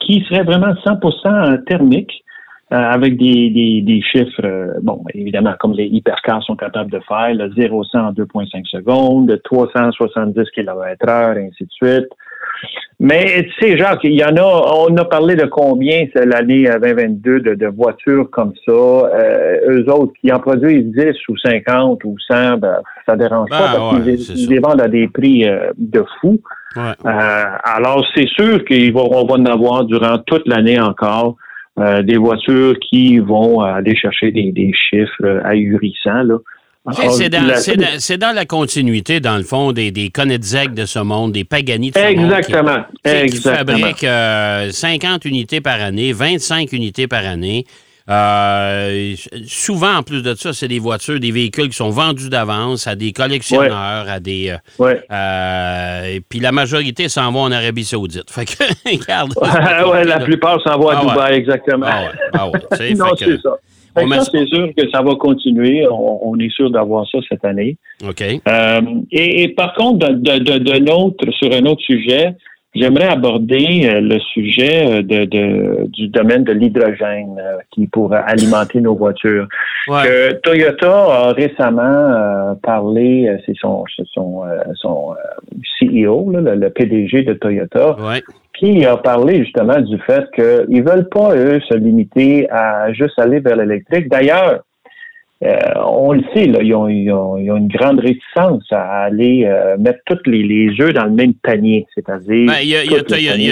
qui 0.00 0.24
serait 0.28 0.42
vraiment 0.44 0.74
100% 0.84 1.64
thermique 1.64 2.24
euh, 2.72 2.76
avec 2.76 3.18
des, 3.18 3.50
des, 3.50 3.82
des 3.82 4.00
chiffres, 4.02 4.78
bon, 4.82 5.04
évidemment, 5.14 5.52
comme 5.60 5.74
les 5.74 5.84
hypercars 5.86 6.42
sont 6.42 6.56
capables 6.56 6.90
de 6.90 7.00
faire, 7.06 7.34
le 7.34 7.48
0-100 7.50 7.98
en 7.98 8.12
2,5 8.12 8.64
secondes, 8.66 9.26
de 9.28 9.36
370 9.36 10.50
km/h, 10.54 11.36
et 11.38 11.46
ainsi 11.48 11.64
de 11.64 11.70
suite. 11.70 12.08
Mais 13.00 13.42
tu 13.42 13.52
sais, 13.60 13.76
Jacques, 13.76 14.04
il 14.04 14.12
y 14.12 14.24
en 14.24 14.36
a, 14.36 14.86
on 14.88 14.96
a 14.96 15.04
parlé 15.04 15.34
de 15.34 15.46
combien 15.46 16.06
c'est 16.14 16.24
l'année 16.24 16.70
euh, 16.70 16.78
2022 16.78 17.40
de, 17.40 17.54
de 17.54 17.66
voitures 17.66 18.30
comme 18.30 18.52
ça. 18.64 18.70
Euh, 18.72 19.58
eux 19.70 19.92
autres 19.92 20.12
qui 20.20 20.30
en 20.32 20.38
produisent 20.38 20.86
10 20.94 21.28
ou 21.28 21.36
50 21.36 22.04
ou 22.04 22.14
100, 22.28 22.58
ben, 22.58 22.76
ça 23.04 23.16
dérange 23.16 23.50
Ben, 23.50 23.58
pas 23.58 23.72
parce 23.74 24.06
ouais, 24.06 24.14
qu'ils 24.14 24.48
les 24.48 24.60
vendent 24.60 24.80
à 24.80 24.86
des 24.86 25.08
prix 25.08 25.48
euh, 25.48 25.72
de 25.76 26.04
fou. 26.20 26.40
Ouais. 26.76 26.82
Euh, 27.04 27.44
alors, 27.64 28.06
c'est 28.14 28.28
sûr 28.28 28.64
qu'on 28.64 29.24
va 29.26 29.34
en 29.34 29.46
avoir 29.46 29.84
durant 29.84 30.18
toute 30.18 30.46
l'année 30.46 30.80
encore 30.80 31.36
euh, 31.78 32.02
des 32.02 32.18
voitures 32.18 32.78
qui 32.78 33.18
vont 33.18 33.60
aller 33.62 33.96
chercher 33.96 34.30
des, 34.30 34.52
des 34.52 34.72
chiffres 34.74 35.24
euh, 35.24 35.40
ahurissants. 35.42 36.22
Là. 36.22 36.36
Sais, 36.90 37.02
Alors, 37.02 37.14
C'est 37.14 37.28
dans, 37.28 37.42
la- 37.46 37.56
c'est 37.56 37.76
dans- 37.76 37.86
c'est 38.00 38.18
dans 38.18 38.32
la 38.34 38.44
continuité, 38.44 39.20
dans 39.20 39.36
le 39.36 39.44
fond, 39.44 39.70
des, 39.70 39.92
des 39.92 40.10
Koenigsegg 40.10 40.74
de 40.74 40.84
ce 40.84 40.98
monde, 40.98 41.30
des 41.30 41.44
Pagani 41.44 41.92
de 41.92 41.96
ce 41.96 42.02
monde. 42.04 42.14
qui- 42.16 42.20
Exactement. 42.24 42.84
qui 43.04 43.10
Exactement. 43.12 43.56
fabriquent 43.78 44.04
euh, 44.04 44.70
50 44.72 45.24
unités 45.24 45.60
par 45.60 45.80
année, 45.80 46.12
25 46.12 46.72
unités 46.72 47.06
par 47.06 47.24
année. 47.24 47.66
Euh, 48.10 49.14
souvent, 49.46 49.98
en 49.98 50.02
plus 50.02 50.22
de 50.24 50.34
ça, 50.34 50.52
c'est 50.52 50.66
des 50.66 50.80
voitures, 50.80 51.20
des 51.20 51.30
véhicules 51.30 51.68
qui 51.68 51.76
sont 51.76 51.90
vendus 51.90 52.28
d'avance 52.28 52.88
à 52.88 52.96
des 52.96 53.12
collectionneurs, 53.12 54.06
à 54.08 54.18
des. 54.18 54.50
euh, 54.50 54.56
Ouais. 54.84 55.00
euh, 55.12 56.04
et 56.16 56.20
puis 56.20 56.40
la 56.40 56.50
majorité 56.50 57.08
s'en 57.08 57.30
va 57.30 57.38
en 57.38 57.52
Arabie 57.52 57.84
Saoudite. 57.84 58.28
Fait 58.28 58.44
que, 58.44 58.54
regarde. 58.90 59.32
ouais, 59.92 60.04
la 60.04 60.18
plupart 60.18 60.60
s'en 60.62 60.76
vont 60.80 60.88
à 60.88 60.96
Ah. 61.00 61.08
Dubaï, 61.08 61.34
exactement. 61.36 61.86
Ah 61.88 62.10
ah 62.32 62.38
non, 62.96 63.14
c'est 63.16 63.40
ça. 63.40 63.54
C'est 64.32 64.46
sûr 64.46 64.68
que 64.76 64.90
ça 64.90 65.02
va 65.02 65.14
continuer. 65.16 65.86
On, 65.88 66.28
on 66.30 66.38
est 66.38 66.50
sûr 66.50 66.70
d'avoir 66.70 67.06
ça 67.08 67.18
cette 67.28 67.44
année. 67.44 67.76
OK. 68.08 68.22
Euh, 68.22 68.80
et, 69.10 69.42
et 69.42 69.48
par 69.48 69.74
contre, 69.74 70.08
de, 70.08 71.30
sur 71.32 71.52
un 71.52 71.66
autre 71.66 71.82
sujet, 71.82 72.34
j'aimerais 72.74 73.08
aborder 73.08 73.82
euh, 73.84 74.00
le 74.00 74.18
sujet 74.20 74.86
euh, 74.86 75.02
de, 75.02 75.24
de- 75.26 75.86
du 75.88 76.08
domaine 76.08 76.42
de 76.44 76.52
l'hydrogène 76.52 77.36
qui 77.70 77.86
pourrait 77.86 78.22
alimenter 78.26 78.80
nos 78.80 78.94
voitures. 78.94 79.46
Ouais. 79.88 80.04
Que 80.04 80.32
Toyota 80.40 80.90
a 81.28 81.32
récemment 81.32 82.56
parlé, 82.62 83.28
c'est 83.44 83.56
son, 83.60 83.84
son, 84.14 84.42
son 84.76 85.14
CEO, 85.80 86.30
le 86.32 86.68
PDG 86.70 87.22
de 87.24 87.34
Toyota, 87.34 87.96
Ouais. 88.00 88.22
Qui 88.62 88.84
a 88.84 88.96
parlé 88.96 89.42
justement 89.44 89.80
du 89.80 89.98
fait 90.06 90.24
qu'ils 90.36 90.84
veulent 90.84 91.08
pas, 91.08 91.34
eux, 91.34 91.60
se 91.68 91.74
limiter 91.74 92.48
à 92.50 92.92
juste 92.92 93.18
aller 93.18 93.40
vers 93.40 93.56
l'électrique. 93.56 94.08
D'ailleurs, 94.08 94.60
euh, 95.44 95.56
on 95.84 96.12
le 96.12 96.22
sait, 96.32 96.46
là, 96.46 96.60
ils, 96.62 96.72
ont, 96.72 96.88
ils, 96.88 97.10
ont, 97.10 97.36
ils 97.36 97.50
ont 97.50 97.56
une 97.56 97.66
grande 97.66 97.98
réticence 97.98 98.62
à 98.70 99.02
aller 99.02 99.44
euh, 99.44 99.76
mettre 99.76 99.98
tous 100.06 100.30
les, 100.30 100.44
les 100.44 100.80
œufs 100.80 100.94
dans 100.94 101.06
le 101.06 101.10
même 101.10 101.34
panier, 101.34 101.88
c'est-à-dire... 101.92 102.46
Ben, 102.46 102.58
Il 102.62 102.68
y 102.68 102.76
a, 102.76 102.84
y 102.84 102.86
y 102.86 103.02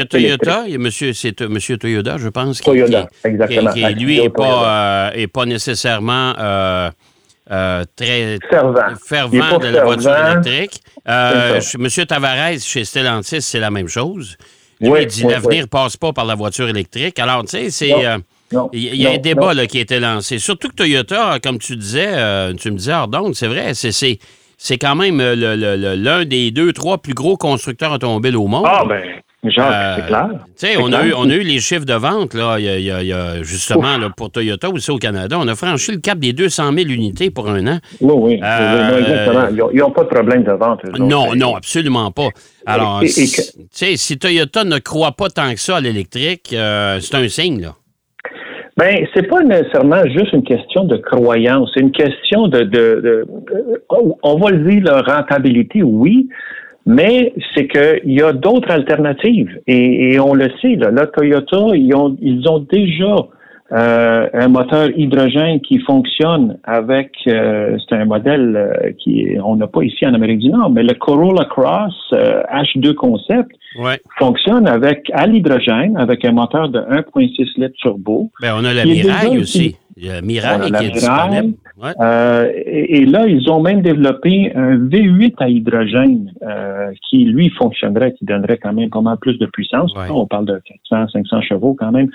Toyota, 0.06 0.62
il 0.66 0.72
y 0.72 0.74
a 0.76 0.78
monsieur, 0.78 1.12
c'est 1.12 1.42
euh, 1.42 1.48
monsieur 1.48 1.76
Toyoda, 1.76 2.16
je 2.16 2.28
pense. 2.28 2.60
qui- 2.60 2.66
Toyota, 2.66 3.08
qui- 3.22 3.28
exactement. 3.30 3.72
qui, 3.72 3.82
qui, 3.82 3.94
lui, 3.94 4.20
n'est 4.20 4.28
pas, 4.28 5.10
euh, 5.10 5.20
est 5.20 5.26
pas 5.26 5.44
nécessairement 5.46 6.34
très 7.96 8.38
Fervent. 8.48 8.94
Fervent 9.04 9.58
de 9.58 9.68
la 9.74 9.84
voiture 9.84 10.14
électrique. 10.16 10.80
Monsieur 11.80 12.06
Tavares, 12.06 12.60
chez 12.60 12.84
Stellantis, 12.84 13.42
c'est 13.42 13.58
la 13.58 13.72
même 13.72 13.88
chose. 13.88 14.36
Lui, 14.80 14.88
Oui, 14.88 15.00
il 15.02 15.06
dit 15.06 15.24
oui, 15.24 15.32
l'avenir 15.32 15.68
passe 15.68 15.96
pas 15.96 16.12
par 16.12 16.24
la 16.24 16.34
voiture 16.34 16.68
électrique. 16.68 17.18
Alors, 17.18 17.42
tu 17.44 17.50
sais, 17.50 17.70
c'est. 17.70 17.92
Euh, 18.06 18.18
il 18.72 18.96
y 18.96 19.06
a- 19.06 19.10
non, 19.10 19.14
un 19.14 19.18
débat 19.18 19.54
là, 19.54 19.66
qui 19.66 19.78
a 19.78 19.82
été 19.82 20.00
lancé. 20.00 20.38
Surtout 20.38 20.68
que 20.70 20.74
Toyota, 20.74 21.38
comme 21.42 21.58
tu 21.58 21.76
disais, 21.76 22.08
euh, 22.08 22.52
tu 22.54 22.70
me 22.70 22.76
disais, 22.78 22.92
donc 23.08 23.36
c'est 23.36 23.46
vrai, 23.46 23.74
c'est, 23.74 23.92
c'est, 23.92 24.18
c'est 24.58 24.78
quand 24.78 24.96
même 24.96 25.20
euh, 25.20 25.94
l'un 25.96 26.24
des 26.24 26.50
deux, 26.50 26.72
trois 26.72 26.98
plus 26.98 27.14
gros 27.14 27.36
constructeurs 27.36 27.92
automobiles 27.92 28.36
au 28.36 28.46
monde. 28.48 28.64
Ah, 28.66 28.84
ben, 28.88 29.02
Euh, 29.42 29.94
c'est 29.96 30.06
clair. 30.06 30.28
Tu 30.58 30.66
sais, 30.66 30.76
on, 30.78 30.92
a 30.92 31.06
eu- 31.06 31.14
on 31.16 31.28
a 31.30 31.34
eu 31.34 31.40
les 31.40 31.60
chiffres 31.60 31.86
de 31.86 31.94
vente, 31.94 32.34
là, 32.34 32.56
il 32.58 32.64
y 32.66 32.68
a, 32.68 32.78
il 32.78 32.84
y 32.84 32.90
a- 32.92 33.02
il 33.02 33.08
y 33.08 33.12
a 33.12 33.42
justement, 33.42 33.96
là, 33.96 34.10
pour 34.14 34.30
Toyota, 34.30 34.68
aussi 34.68 34.90
au 34.90 34.98
Canada. 34.98 35.36
On 35.40 35.48
a 35.48 35.54
franchi 35.54 35.92
le 35.92 35.98
cap 35.98 36.18
des 36.18 36.34
200 36.34 36.72
000 36.74 36.88
unités 36.90 37.30
pour 37.30 37.48
un 37.48 37.66
an. 37.66 37.78
Oui, 38.02 38.12
oui. 38.16 38.40
Euh, 38.44 38.98
exactement. 38.98 39.68
Ils 39.72 39.78
n'ont 39.78 39.90
pas 39.92 40.02
de 40.04 40.08
problème 40.08 40.44
de 40.44 40.52
vente. 40.52 40.80
eux 40.84 40.90
autres. 40.90 40.98
Non, 41.02 41.34
non, 41.34 41.56
absolument 41.56 42.10
pas. 42.10 42.28
Alors, 42.66 43.00
tu 43.00 43.08
sais, 43.08 43.96
si 43.96 44.18
Toyota 44.18 44.64
ne 44.64 44.78
croit 44.78 45.12
pas 45.12 45.30
tant 45.30 45.50
que 45.54 45.60
ça 45.60 45.76
à 45.76 45.80
l'électrique, 45.80 46.50
euh, 46.52 46.98
c'est 47.00 47.14
un 47.16 47.26
signe, 47.28 47.62
là. 47.62 47.74
Ben, 48.76 49.06
c'est 49.14 49.26
pas 49.28 49.42
nécessairement 49.42 50.02
juste 50.06 50.32
une 50.32 50.42
question 50.44 50.84
de 50.84 50.96
croyance, 50.96 51.70
c'est 51.74 51.80
une 51.80 51.92
question 51.92 52.46
de, 52.48 52.60
de, 52.60 53.00
de- 53.02 53.26
euh, 53.52 54.12
on 54.22 54.38
va 54.38 54.50
le 54.50 54.70
dire, 54.70 54.82
la 54.84 55.02
rentabilité, 55.02 55.82
oui, 55.82 56.28
mais 56.90 57.32
c'est 57.54 57.68
qu'il 57.68 58.12
y 58.12 58.20
a 58.20 58.32
d'autres 58.32 58.70
alternatives 58.70 59.60
et, 59.68 60.12
et 60.12 60.18
on 60.20 60.34
le 60.34 60.48
sait. 60.60 60.74
Là, 60.74 60.90
là, 60.90 61.06
Toyota, 61.06 61.68
ils 61.74 61.94
ont, 61.94 62.16
ils 62.20 62.48
ont 62.48 62.58
déjà 62.58 63.14
euh, 63.72 64.26
un 64.32 64.48
moteur 64.48 64.88
hydrogène 64.96 65.60
qui 65.60 65.78
fonctionne 65.78 66.58
avec, 66.64 67.12
euh, 67.28 67.76
c'est 67.88 67.94
un 67.94 68.04
modèle 68.06 68.56
euh, 68.56 68.90
qui 68.98 69.28
on 69.44 69.54
n'a 69.54 69.68
pas 69.68 69.82
ici 69.84 70.04
en 70.04 70.14
Amérique 70.14 70.40
du 70.40 70.48
Nord, 70.50 70.70
mais 70.70 70.82
le 70.82 70.94
Corolla 70.94 71.44
Cross 71.44 71.94
euh, 72.12 72.42
H2 72.52 72.94
Concept 72.94 73.50
Ouais. 73.78 74.00
fonctionne 74.18 74.66
avec 74.66 75.08
à 75.12 75.28
l'hydrogène 75.28 75.96
avec 75.96 76.24
un 76.24 76.32
moteur 76.32 76.70
de 76.70 76.80
1.6 76.80 77.52
litres 77.56 77.76
turbo. 77.80 78.28
Ben, 78.42 78.54
on 78.58 78.64
a 78.64 78.74
la 78.74 78.84
Il 78.84 78.98
est 78.98 79.04
Miraille 79.04 79.30
déjà 79.30 79.40
aussi. 79.40 79.76
A 80.08 80.20
qui 80.58 80.86
est 80.86 80.90
disponible. 80.90 81.54
Ouais. 81.82 81.92
Euh, 82.00 82.50
et, 82.54 83.00
et 83.00 83.06
là, 83.06 83.26
ils 83.26 83.50
ont 83.50 83.60
même 83.60 83.80
développé 83.80 84.52
un 84.54 84.76
V8 84.76 85.34
à 85.38 85.48
hydrogène 85.48 86.32
euh, 86.42 86.92
qui, 87.08 87.24
lui, 87.24 87.50
fonctionnerait, 87.50 88.12
qui 88.12 88.24
donnerait 88.24 88.58
quand 88.58 88.72
même 88.72 88.90
pas 88.90 89.00
mal 89.00 89.16
plus 89.18 89.38
de 89.38 89.46
puissance. 89.46 89.94
Ouais. 89.94 90.10
On 90.10 90.26
parle 90.26 90.46
de 90.46 90.60
400, 90.90 91.08
500 91.12 91.42
chevaux 91.42 91.74
quand 91.78 91.92
même. 91.92 92.08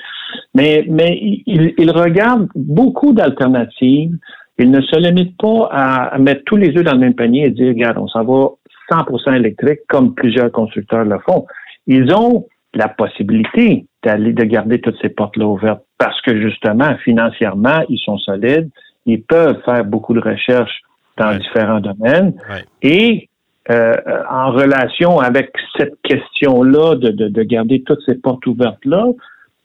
Mais, 0.54 0.86
mais 0.88 1.18
il, 1.46 1.74
il 1.78 1.92
regarde 1.92 2.48
beaucoup 2.56 3.14
d'alternatives. 3.14 4.16
Il 4.60 4.72
ne 4.72 4.82
se 4.82 4.96
limite 4.98 5.36
pas 5.38 5.68
à, 5.72 6.04
à 6.16 6.18
mettre 6.20 6.44
tous 6.46 6.58
les 6.58 6.78
œufs 6.78 6.84
dans 6.84 6.94
le 6.94 7.00
même 7.00 7.16
panier 7.16 7.46
et 7.48 7.50
dire, 7.50 7.70
regarde, 7.70 7.98
on 7.98 8.08
s'en 8.08 8.24
va 8.24 8.50
100% 8.92 9.36
électrique 9.36 9.80
comme 9.90 10.14
plusieurs 10.14 10.52
constructeurs 10.52 11.06
le 11.06 11.20
font. 11.28 11.46
Ils 11.88 12.14
ont 12.14 12.46
la 12.74 12.90
possibilité 12.90 13.88
d'aller 14.04 14.34
de 14.34 14.44
garder 14.44 14.80
toutes 14.80 14.98
ces 15.02 15.10
portes-là 15.10 15.46
ouvertes 15.48 15.84
parce 15.98 16.20
que 16.22 16.40
justement, 16.42 16.96
financièrement, 17.04 17.82
ils 17.90 18.00
sont 18.00 18.18
solides, 18.18 18.70
ils 19.06 19.22
peuvent 19.22 19.62
faire 19.66 19.84
beaucoup 19.86 20.14
de 20.14 20.20
recherches 20.22 20.82
dans 21.18 21.30
Ouais. 21.30 21.40
différents 21.40 21.80
domaines 21.80 22.34
Ouais. 22.50 22.66
et 22.82 23.30
euh, 23.72 23.94
en 24.30 24.52
relation 24.52 25.20
avec 25.20 25.52
cette 25.78 25.96
question-là 26.04 26.96
de, 26.96 27.10
de, 27.10 27.30
de 27.30 27.44
garder 27.44 27.82
toutes 27.84 28.02
ces 28.06 28.14
portes 28.16 28.46
ouvertes-là, 28.46 29.08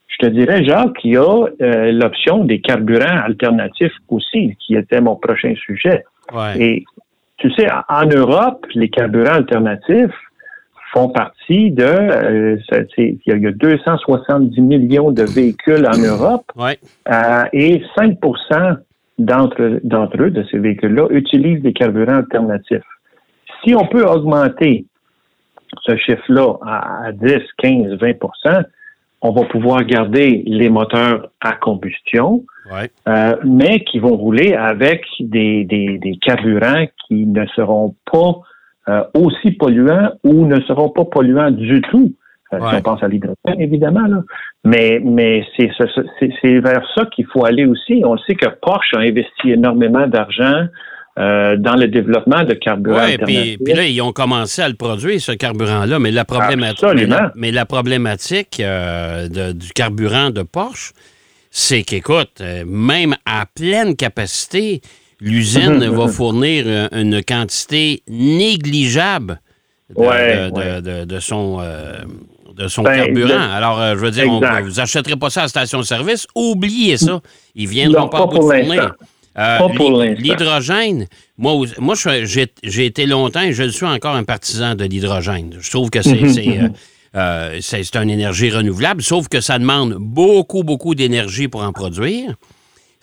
je 0.07 0.17
te 0.17 0.31
dirais, 0.31 0.63
Jacques, 0.65 0.93
qu'il 0.97 1.11
y 1.11 1.17
a 1.17 1.21
euh, 1.61 1.91
l'option 1.91 2.43
des 2.43 2.61
carburants 2.61 3.21
alternatifs 3.23 3.93
aussi, 4.09 4.55
qui 4.59 4.75
était 4.75 5.01
mon 5.01 5.15
prochain 5.15 5.53
sujet. 5.55 6.03
Ouais. 6.33 6.59
Et 6.59 6.83
tu 7.37 7.51
sais, 7.53 7.67
en- 7.89 8.05
Europe, 8.07 8.65
les 8.73 8.89
carburants 8.89 9.33
alternatifs 9.35 10.15
font 10.93 11.09
partie 11.09 11.71
de, 11.71 11.83
euh, 11.83 12.57
il 12.97 13.17
y 13.27 13.31
a- 13.31 13.35
il 13.35 13.43
y 13.43 13.47
a 13.47 13.51
270 13.51 14.61
millions 14.61 15.11
de 15.11 15.23
véhicules 15.23 15.85
en 15.87 15.97
Europe 15.97 16.45
Ouais. 16.55 16.77
et 17.53 17.83
5 17.95 18.19
d'entre 19.25 19.79
d'entre 19.83 20.21
eux, 20.23 20.31
de 20.31 20.43
ces 20.51 20.57
véhicules-là, 20.57 21.07
utilisent 21.09 21.61
des 21.61 21.73
carburants 21.73 22.17
alternatifs. 22.17 22.83
Si 23.63 23.75
on 23.75 23.85
peut 23.87 24.03
augmenter 24.05 24.85
ce 25.85 25.95
chiffre-là 25.97 26.55
à, 26.65 27.05
à 27.07 27.11
10, 27.11 27.37
15, 27.57 27.97
20 27.99 28.11
on 29.23 29.31
va 29.31 29.43
pouvoir 29.45 29.83
garder 29.83 30.41
les 30.47 30.69
moteurs 30.69 31.29
à 31.41 31.53
combustion, 31.53 32.43
Ouais. 32.71 32.89
euh, 33.07 33.35
mais 33.43 33.79
qui 33.83 33.99
vont 33.99 34.15
rouler 34.15 34.53
avec 34.53 35.03
des, 35.19 35.63
des, 35.65 35.97
des 35.99 36.17
carburants 36.17 36.85
qui 37.07 37.25
ne 37.25 37.45
seront 37.55 37.95
pas 38.11 38.39
euh, 38.87 39.03
aussi 39.13 39.51
polluants 39.51 40.11
ou 40.23 40.45
ne 40.47 40.59
seront 40.61 40.89
pas 40.89 41.05
polluants 41.05 41.51
du 41.51 41.81
tout. 41.81 42.13
Euh, 42.53 42.57
Si 42.59 42.63
Ouais. 42.65 42.79
on 42.79 42.81
pense 42.81 43.01
à 43.03 43.07
l'hydrogène, 43.07 43.59
évidemment. 43.59 44.05
Là. 44.07 44.23
Mais, 44.65 44.99
mais 45.03 45.45
c'est 45.55 45.69
ce- 45.77 45.87
ce- 45.87 46.01
c'est- 46.19 46.31
c'est 46.41 46.59
vers 46.59 46.83
ça 46.95 47.05
qu'il 47.15 47.25
faut 47.31 47.45
aller 47.45 47.65
aussi. 47.65 48.01
On 48.05 48.13
le 48.13 48.19
sait 48.27 48.35
que 48.35 48.47
Porsche 48.61 48.93
a 48.95 48.99
investi 48.99 49.51
énormément 49.51 50.05
d'argent 50.07 50.65
euh, 51.19 51.57
dans 51.57 51.75
le 51.75 51.87
développement 51.89 52.43
de 52.45 52.53
carburants 52.53 52.95
Ouais, 53.03 53.17
puis, 53.17 53.57
là, 53.73 53.85
ils 53.85 54.01
ont 54.01 54.13
commencé 54.13 54.61
à 54.61 54.69
le 54.69 54.75
produire, 54.75 55.19
ce 55.19 55.33
carburant-là, 55.33 55.99
mais 55.99 56.09
la 56.09 56.23
problématique, 56.23 56.87
mais 56.95 57.05
la, 57.05 57.31
mais 57.35 57.51
la 57.51 57.65
problématique 57.65 58.61
euh, 58.61 59.27
de- 59.27 59.51
du 59.51 59.71
carburant 59.73 60.29
de 60.29 60.41
Porsche, 60.43 60.93
c'est 61.51 61.83
qu'écoute, 61.83 62.41
même 62.65 63.15
à 63.25 63.45
pleine 63.45 63.97
capacité, 63.97 64.79
l'usine 65.19 65.83
va 65.89 66.07
fournir 66.07 66.65
une 66.93 67.21
quantité 67.23 68.03
négligeable 68.07 69.41
de, 69.93 70.01
Ouais, 70.01 70.49
de- 70.49 70.55
ouais. 70.57 70.81
de- 70.81 71.05
de 71.05 71.19
son, 71.19 71.57
euh, 71.61 71.95
de 72.55 72.67
son 72.67 72.83
Ben, 72.83 73.05
carburant. 73.05 73.39
Alors, 73.51 73.79
euh, 73.81 73.95
je 73.95 73.99
veux 73.99 74.11
dire, 74.11 74.25
on- 74.29 74.39
vous 74.63 74.71
n'achèterez 74.71 75.15
pas 75.15 75.29
ça 75.29 75.41
à 75.41 75.43
la 75.43 75.49
station-service, 75.49 76.27
oubliez 76.35 76.97
ça. 76.97 77.21
Ils 77.55 77.67
viendront 77.67 78.01
Non, 78.03 78.09
pas, 78.09 78.19
pas 78.19 78.25
bout 78.27 78.39
pour 78.39 78.53
de. 78.53 78.55
Euh. 79.37 80.13
L'hydrogène, 80.15 81.07
moi, 81.37 81.53
moi 81.79 81.95
j'ai 82.23 82.85
été 82.85 83.05
longtemps 83.05 83.41
et 83.41 83.53
je 83.53 83.63
suis 83.63 83.85
encore 83.85 84.15
un 84.15 84.23
partisan 84.25 84.75
de 84.75 84.83
l'hydrogène. 84.83 85.55
Je 85.59 85.69
trouve 85.69 85.89
que 85.89 86.01
c'est 86.01 86.27
c'est, 86.27 86.59
euh, 86.59 86.67
euh, 87.15 87.57
c'est 87.61 87.95
une 87.95 88.09
énergie 88.09 88.49
renouvelable, 88.51 89.01
sauf 89.01 89.27
que 89.29 89.39
ça 89.39 89.57
demande 89.57 89.95
beaucoup, 89.97 90.63
beaucoup 90.63 90.95
d'énergie 90.95 91.47
pour 91.47 91.63
en 91.63 91.71
produire. 91.71 92.35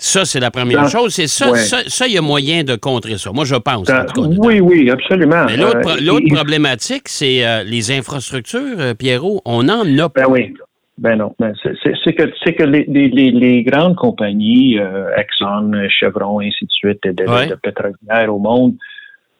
Ça, 0.01 0.25
c'est 0.25 0.39
la 0.41 0.51
première 0.53 0.83
Dans- 0.83 0.89
chose. 0.89 1.13
C'est 1.15 1.27
ça, 1.27 1.51
ouais. 1.51 1.59
ça, 1.59 1.79
ça, 1.89 2.07
il 2.07 2.15
y 2.15 2.19
a 2.19 2.23
moyen 2.23 2.63
de 2.63 2.77
contrer 2.77 3.19
ça. 3.19 3.33
Moi, 3.33 3.45
je 3.45 3.57
pense. 3.57 3.91
en 3.91 4.05
tout 4.05 4.23
cas, 4.23 4.29
dedans. 4.29 4.47
oui, 4.47 4.61
oui, 4.61 4.91
absolument. 4.91 5.45
Mais 5.47 5.57
l'autre 5.57 5.81
pro- 5.81 5.91
Euh, 5.91 6.35
problématique, 6.35 7.09
c'est 7.09 7.45
euh, 7.45 7.65
les 7.65 7.91
infrastructures, 7.91 8.77
euh, 8.79 8.95
Pierrot. 8.95 9.41
On 9.45 9.69
en 9.69 9.81
a 9.99 10.09
pas. 10.09 10.23
Ben 10.23 10.31
oui. 10.31 10.55
Ben 10.99 11.17
non. 11.17 11.35
Ben 11.39 11.53
c'est- 11.63 12.13
que, 12.15 12.51
que 12.51 12.63
les, 12.65 12.85
les, 12.89 13.09
les, 13.09 13.31
les 13.31 13.63
grandes 13.63 13.97
compagnies, 13.97 14.79
euh, 14.79 15.09
Exxon, 15.17 15.73
Chevron, 15.89 16.41
ainsi 16.41 16.65
de 16.65 16.71
suite, 16.71 16.99
de, 17.05 17.13
de, 17.13 17.29
Ouais. 17.31 17.47
de 17.49 17.55
pétrolières 17.57 18.35
au 18.35 18.39
monde, 18.39 18.75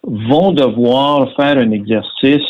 vont 0.05 0.53
devoir 0.53 1.35
faire 1.37 1.59
un 1.59 1.71
exercice 1.73 2.43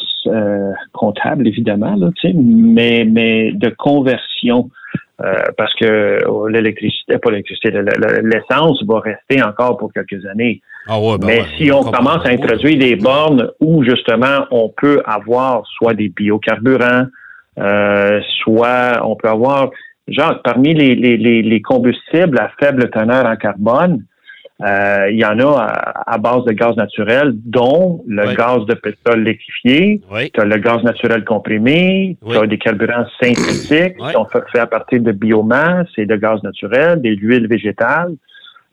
comptable, 0.92 1.46
évidemment, 1.48 1.94
là, 1.96 2.10
mais, 2.34 3.06
mais 3.10 3.52
de 3.52 3.68
conversion. 3.70 4.70
Euh, 5.20 5.34
parce 5.56 5.74
que 5.74 6.24
oh, 6.26 6.46
l'électricité, 6.46 7.18
pas 7.18 7.30
l'électricité, 7.30 7.70
le- 7.72 7.82
le- 7.82 8.28
l'essence 8.28 8.82
va 8.86 9.00
rester 9.00 9.42
encore 9.42 9.76
pour 9.76 9.92
quelques 9.92 10.24
années. 10.26 10.60
Ah 10.86 10.98
ouais, 11.00 11.18
ben 11.18 11.26
Mais 11.26 11.40
ouais, 11.40 11.46
si 11.56 11.72
on 11.72 11.82
commence 11.82 12.24
à 12.24 12.30
introduire 12.30 12.78
des 12.78 12.94
bornes 12.96 13.50
où 13.60 13.82
justement 13.82 14.46
on 14.52 14.68
peut 14.68 15.02
avoir 15.04 15.66
soit 15.66 15.94
des 15.94 16.08
biocarburants, 16.08 17.06
euh, 17.58 18.20
soit 18.42 19.00
on 19.04 19.16
peut 19.16 19.28
avoir, 19.28 19.70
genre 20.06 20.40
parmi 20.44 20.72
les, 20.74 20.94
les, 20.94 21.16
les, 21.16 21.42
les 21.42 21.60
combustibles 21.62 22.38
à 22.38 22.52
faible 22.60 22.88
teneur 22.90 23.26
en 23.26 23.36
carbone, 23.36 24.04
euh, 24.60 25.08
il 25.10 25.18
y 25.18 25.24
en 25.24 25.38
a 25.38 25.60
à, 25.62 26.14
à 26.14 26.18
base 26.18 26.44
de 26.44 26.52
gaz 26.52 26.74
naturel, 26.76 27.32
dont 27.34 28.02
le 28.08 28.34
gaz 28.34 28.66
de 28.66 28.74
pétrole 28.74 29.22
liquéfié, 29.22 30.00
Oui, 30.10 30.30
tu 30.32 30.40
as 30.40 30.44
le 30.44 30.58
gaz 30.58 30.82
naturel 30.82 31.24
comprimé, 31.24 32.16
Oui. 32.22 32.32
tu 32.32 32.38
as 32.42 32.46
des 32.46 32.58
carburants 32.58 33.06
synthétiques 33.22 33.96
qui 33.96 34.12
sont 34.12 34.24
faits 34.24 34.44
faits 34.50 34.62
à 34.62 34.66
partir 34.66 35.00
de 35.00 35.12
biomasse 35.12 35.88
et 35.96 36.06
de 36.06 36.16
gaz 36.16 36.42
naturel, 36.42 37.00
des 37.00 37.14
huiles 37.16 37.46
végétales. 37.46 38.14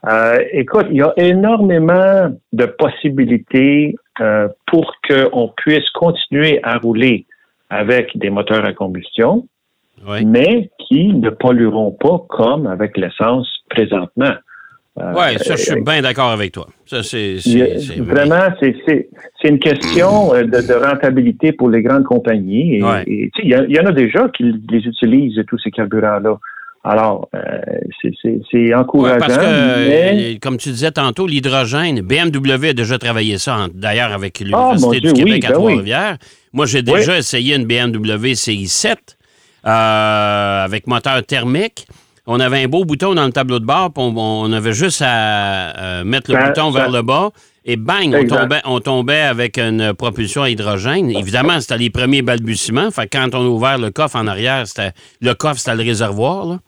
Euh, 0.08 0.40
écoute, 0.52 0.88
il 0.90 0.98
y 0.98 1.02
a 1.04 1.14
énormément 1.18 2.36
de 2.54 2.66
possibilités 2.66 3.96
euh, 4.22 4.48
pour 4.68 4.92
qu'on 5.08 5.54
puisse 5.56 5.90
continuer 5.92 6.60
à 6.64 6.78
rouler 6.78 7.26
avec 7.70 8.18
des 8.18 8.30
moteurs 8.30 8.66
à 8.66 8.74
combustion, 8.74 9.48
oui. 10.08 10.26
mais 10.26 10.70
qui 10.88 11.14
ne 11.14 11.30
pollueront 11.30 11.92
pas 11.92 12.24
comme 12.30 12.66
avec 12.66 12.98
l'essence 12.98 13.48
présentement. 13.70 14.34
Euh, 14.98 15.12
Oui, 15.14 15.38
ça, 15.44 15.56
je 15.58 15.62
suis 15.62 15.72
euh, 15.74 15.82
bien 15.82 16.02
d'accord 16.02 16.30
avec 16.32 16.54
toi. 16.54 16.68
Ça, 16.86 17.04
c'est. 17.04 17.36
Vraiment, 18.00 18.48
c'est 18.62 19.08
une 19.44 19.60
question 19.60 20.34
euh, 20.34 20.44
de, 20.44 20.62
de 20.66 20.74
rentabilité 20.74 21.52
pour 21.52 21.70
les 21.70 21.82
grandes 21.82 22.06
compagnies. 22.06 22.78
Et, 22.78 22.84
Ouais. 22.84 23.04
il 23.08 23.30
y, 23.50 23.80
en 23.80 23.86
a 23.86 23.92
déjà 23.92 24.30
qui 24.30 24.44
les 24.44 24.80
utilisent, 24.80 25.42
tous 25.48 25.58
ces 25.62 25.72
carburants-là. 25.72 26.38
Alors, 26.88 27.28
euh, 27.36 27.40
c'est- 28.52 28.74
encourageant. 28.76 29.16
Ouais, 29.16 29.20
parce 29.20 29.38
que, 29.38 29.88
mais- 29.90 30.38
comme 30.40 30.58
tu 30.58 30.70
disais 30.70 30.92
tantôt, 30.92 31.26
l'hydrogène, 31.28 32.02
BMW 32.02 32.70
a 32.70 32.74
déjà 32.74 32.98
travaillé 33.00 33.38
ça, 33.40 33.66
d'ailleurs, 33.74 34.14
avec 34.14 34.38
Ah, 34.40 34.44
l'Université 34.46 35.00
Dieu, 35.02 35.14
du 35.14 35.24
oui, 35.24 35.30
Québec 35.32 35.46
à 35.46 35.48
ben 35.50 35.54
oui. 35.56 35.62
Trois-Rivières. 35.72 36.18
Moi, 36.54 36.68
j'ai 36.68 36.84
déjà 36.84 37.18
essayé 37.18 37.56
une 37.56 37.66
BMW 37.66 38.34
CI7 38.36 38.96
euh, 39.66 40.64
avec 40.64 40.88
moteur 40.88 41.26
thermique. 41.26 41.88
On 42.28 42.40
avait 42.40 42.64
un 42.64 42.68
beau 42.68 42.86
bouton 42.86 43.14
dans 43.14 43.26
le 43.26 43.32
tableau 43.32 43.60
de 43.60 43.66
bord, 43.66 43.92
puis 43.94 44.04
on, 44.04 44.18
on 44.18 44.52
avait 44.52 44.74
juste 44.74 45.02
à 45.06 45.78
euh, 45.78 46.04
mettre 46.04 46.32
le 46.32 46.38
Ça- 46.40 46.48
bouton 46.48 46.72
ça- 46.72 46.80
vers 46.80 46.90
le 46.92 47.02
bas. 47.02 47.30
Et 47.68 47.78
bang, 47.78 48.14
on 48.14 48.28
tombait, 48.28 48.62
on 48.66 48.80
tombait 48.80 49.22
avec 49.22 49.58
une 49.58 49.94
propulsion 49.94 50.44
à 50.44 50.50
hydrogène. 50.52 51.10
Évidemment, 51.10 51.60
c'était 51.62 51.78
les 51.80 51.90
premiers 51.90 52.22
balbutiements. 52.22 52.92
Fait 52.92 53.08
que 53.08 53.18
quand 53.18 53.34
on 53.34 53.42
a 53.44 53.48
ouvert 53.50 53.78
le 53.80 53.90
coffre 53.90 54.18
en 54.18 54.28
arrière, 54.28 54.68
c'était 54.68 54.92
le 55.22 55.34
coffre, 55.34 55.58
c'était 55.60 55.76
le 55.76 55.82
réservoir. 55.84 56.46
là. 56.46 56.60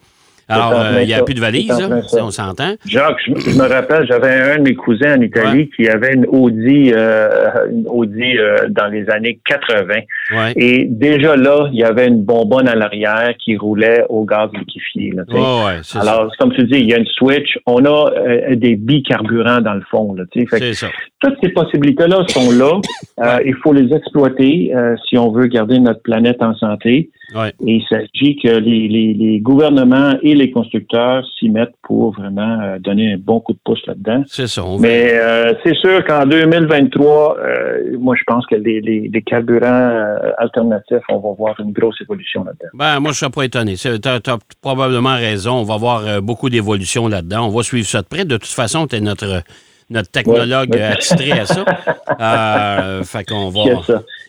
Alors, 0.48 0.72
euh, 0.74 1.02
il 1.02 1.06
n'y 1.06 1.14
a 1.14 1.22
plus 1.22 1.34
de 1.34 1.40
valise, 1.40 1.68
là, 1.68 2.00
on 2.20 2.30
s'entend. 2.30 2.74
Jacques, 2.86 3.18
je, 3.26 3.50
je 3.50 3.58
me 3.58 3.68
rappelle, 3.68 4.06
j'avais 4.06 4.32
un 4.32 4.58
de 4.58 4.62
mes 4.62 4.74
cousins 4.74 5.18
en 5.18 5.20
Italie 5.20 5.70
qui 5.76 5.88
avait 5.88 6.14
une 6.14 6.26
Audi, 6.26 6.92
euh, 6.94 7.50
une 7.70 7.86
Audi 7.88 8.38
euh, 8.38 8.68
dans 8.70 8.86
les 8.86 9.08
années 9.10 9.38
80. 9.46 9.94
Ouais. 10.34 10.52
Et 10.56 10.86
déjà 10.86 11.36
là, 11.36 11.68
il 11.72 11.78
y 11.78 11.84
avait 11.84 12.06
une 12.06 12.22
bonbonne 12.22 12.66
à 12.68 12.74
l'arrière 12.74 13.34
qui 13.44 13.56
roulait 13.56 14.04
au 14.08 14.24
gaz 14.24 14.48
liquéfié. 14.54 15.12
là, 15.14 15.24
sais. 15.28 15.34
Ouais, 15.34 15.80
c'est 15.82 15.98
ça. 15.98 16.00
Alors, 16.00 16.32
comme 16.38 16.52
tu 16.52 16.64
dis, 16.64 16.78
il 16.78 16.88
y 16.88 16.94
a 16.94 16.98
une 16.98 17.06
switch. 17.06 17.58
On 17.66 17.84
a 17.84 18.10
euh, 18.12 18.56
des 18.56 18.76
bicarburants 18.76 19.60
dans 19.60 19.74
le 19.74 19.82
fond. 19.90 20.14
Là. 20.14 20.24
Fait 20.32 20.72
ça. 20.72 20.88
toutes 21.20 21.36
ces 21.42 21.50
possibilités-là 21.50 22.24
sont 22.28 22.50
là. 22.50 22.80
Euh, 23.20 23.38
il 23.44 23.54
faut 23.56 23.72
les 23.72 23.92
exploiter 23.92 24.70
euh, 24.74 24.94
si 25.08 25.18
on 25.18 25.32
veut 25.32 25.46
garder 25.46 25.80
notre 25.80 26.00
planète 26.02 26.40
en 26.40 26.54
santé. 26.54 27.10
Ouais. 27.34 27.52
Et 27.66 27.74
il 27.74 27.84
s'agit 27.88 28.36
que 28.36 28.48
les, 28.48 28.88
les, 28.88 29.12
les 29.12 29.38
gouvernements 29.40 30.14
et 30.22 30.34
les 30.34 30.50
constructeurs 30.50 31.24
s'y 31.38 31.50
mettent 31.50 31.74
pour 31.82 32.12
vraiment 32.12 32.60
euh, 32.60 32.78
donner 32.78 33.12
un 33.12 33.18
bon 33.18 33.40
coup 33.40 33.52
de 33.52 33.58
pouce 33.62 33.84
là-dedans. 33.86 34.22
C'est 34.26 34.46
ça. 34.46 34.62
Mais 34.78 35.12
euh, 35.12 35.52
c'est 35.62 35.74
sûr 35.76 36.04
qu'en 36.06 36.24
2023, 36.24 37.36
euh, 37.38 37.98
moi 37.98 38.14
je 38.18 38.24
pense 38.26 38.46
que 38.46 38.54
les, 38.54 39.22
carburants 39.26 39.66
euh, 39.66 40.30
alternatifs, 40.38 41.02
on 41.10 41.18
va 41.18 41.34
voir 41.36 41.60
une 41.60 41.72
grosse 41.72 42.00
évolution 42.00 42.44
là-dedans. 42.44 42.68
Ben, 42.72 43.00
moi, 43.00 43.12
je 43.12 43.16
ne 43.16 43.18
serais 43.18 43.30
pas 43.30 43.44
étonné. 43.44 43.74
Tu 43.74 43.88
as, 43.88 44.38
probablement 44.62 45.16
raison. 45.16 45.54
On 45.56 45.64
va 45.64 45.76
voir 45.76 46.22
beaucoup 46.22 46.48
d'évolution 46.48 47.08
là-dedans. 47.08 47.46
On 47.46 47.50
va 47.50 47.62
suivre 47.62 47.86
ça 47.86 48.02
de 48.02 48.06
près. 48.06 48.24
De 48.24 48.36
toute 48.36 48.46
façon, 48.46 48.86
tu 48.86 48.96
es 48.96 49.00
notre, 49.00 49.42
notre 49.90 50.10
technologue 50.10 50.70
Ouais, 50.70 50.78
ouais. 50.78 50.84
attitré 50.84 51.32
à 51.32 51.46
ça. 51.46 51.64
Euh, 52.20 53.04
fait 53.04 53.22
qu'on 53.22 53.48
va. 53.48 53.62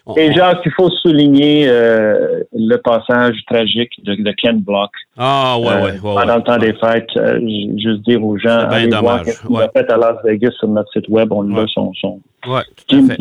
On- 0.09 0.15
Et 0.15 0.33
Jacques, 0.33 0.61
il 0.65 0.71
faut 0.71 0.89
souligner 0.89 1.67
euh, 1.67 2.41
le 2.51 2.75
passage 2.77 3.35
tragique 3.47 3.91
de, 4.03 4.15
de 4.15 4.31
Ken 4.31 4.59
Block 4.59 4.89
Ah, 5.17 5.55
ouais, 5.59 5.67
euh, 5.67 5.75
ouais, 5.77 5.91
ouais, 5.91 5.99
pendant 6.01 6.19
ouais. 6.27 6.35
le 6.37 6.41
temps 6.43 6.57
des 6.57 6.73
fêtes. 6.73 7.09
Euh, 7.17 7.39
juste 7.77 8.01
dire 8.07 8.23
aux 8.25 8.37
gens, 8.37 8.57
allez 8.69 8.87
voir 8.89 9.19
dommage, 9.19 9.27
ce 9.35 9.41
qu'il 9.45 9.55
ouais. 9.55 9.63
a 9.63 9.69
fait 9.69 9.91
à 9.91 9.97
Las 9.97 10.15
Vegas 10.25 10.51
sur 10.57 10.67
notre 10.67 10.91
site 10.91 11.07
web. 11.09 11.31
On 11.31 11.43
Ouais. 11.45 11.61
l'a 11.61 11.67
son, 11.67 11.91
son 11.93 12.19
Ouais, 12.47 12.61
tout 12.87 12.95
à 12.95 13.15
fait. 13.15 13.17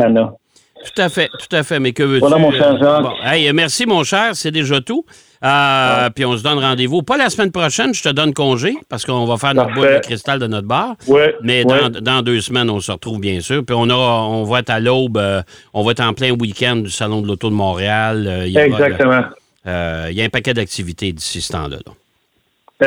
Tout 0.84 1.02
à 1.02 1.08
fait, 1.08 1.28
tout 1.28 1.56
à 1.56 1.62
fait. 1.62 1.80
Mais 1.80 1.92
que 1.92 2.02
veux-tu? 2.02 2.20
Voilà, 2.20 2.38
mon 2.38 2.50
cher 2.52 2.72
euh, 2.74 2.78
Jacques. 2.78 3.02
bon, 3.02 3.12
hey, 3.24 3.52
merci, 3.52 3.86
mon 3.86 4.04
cher. 4.04 4.30
C'est 4.34 4.50
déjà 4.50 4.80
tout. 4.80 5.04
Euh, 5.44 6.10
Puis 6.14 6.24
on 6.24 6.36
se 6.36 6.42
donne 6.42 6.58
rendez-vous. 6.58 7.02
Pas 7.02 7.16
la 7.16 7.30
semaine 7.30 7.52
prochaine, 7.52 7.94
je 7.94 8.02
te 8.02 8.08
donne 8.08 8.34
congé 8.34 8.74
parce 8.88 9.04
qu'on 9.04 9.24
va 9.24 9.36
faire 9.36 9.54
notre 9.54 9.68
Parfait. 9.68 9.80
boule 9.92 9.94
de 10.00 10.00
cristal 10.06 10.38
de 10.40 10.46
notre 10.48 10.66
bar. 10.66 10.96
Ouais, 11.06 11.34
Mais 11.42 11.64
ouais. 11.64 11.88
dans, 11.90 12.00
dans 12.00 12.22
deux 12.22 12.40
semaines, 12.40 12.68
on 12.70 12.80
se 12.80 12.90
retrouve 12.90 13.20
bien 13.20 13.40
sûr. 13.40 13.64
Puis 13.64 13.74
on, 13.78 13.88
aura, 13.88 14.26
on 14.28 14.42
va 14.44 14.60
être 14.60 14.70
à 14.70 14.80
l'aube, 14.80 15.16
euh, 15.16 15.42
on 15.74 15.84
va 15.84 15.92
être 15.92 16.00
en 16.00 16.12
plein 16.12 16.32
week-end 16.32 16.76
du 16.76 16.90
Salon 16.90 17.22
de 17.22 17.28
l'Auto 17.28 17.50
de 17.50 17.54
Montréal. 17.54 18.26
Euh, 18.26 18.46
il 18.46 18.52
y 18.52 18.56
aura, 18.56 18.66
Exactement. 18.66 19.22
il 19.64 20.14
y 20.16 20.22
a 20.22 20.24
un 20.24 20.28
paquet 20.28 20.54
d'activités 20.54 21.12
d'ici 21.12 21.40
ce 21.40 21.52
temps-là. 21.52 21.76
là. 21.86 21.92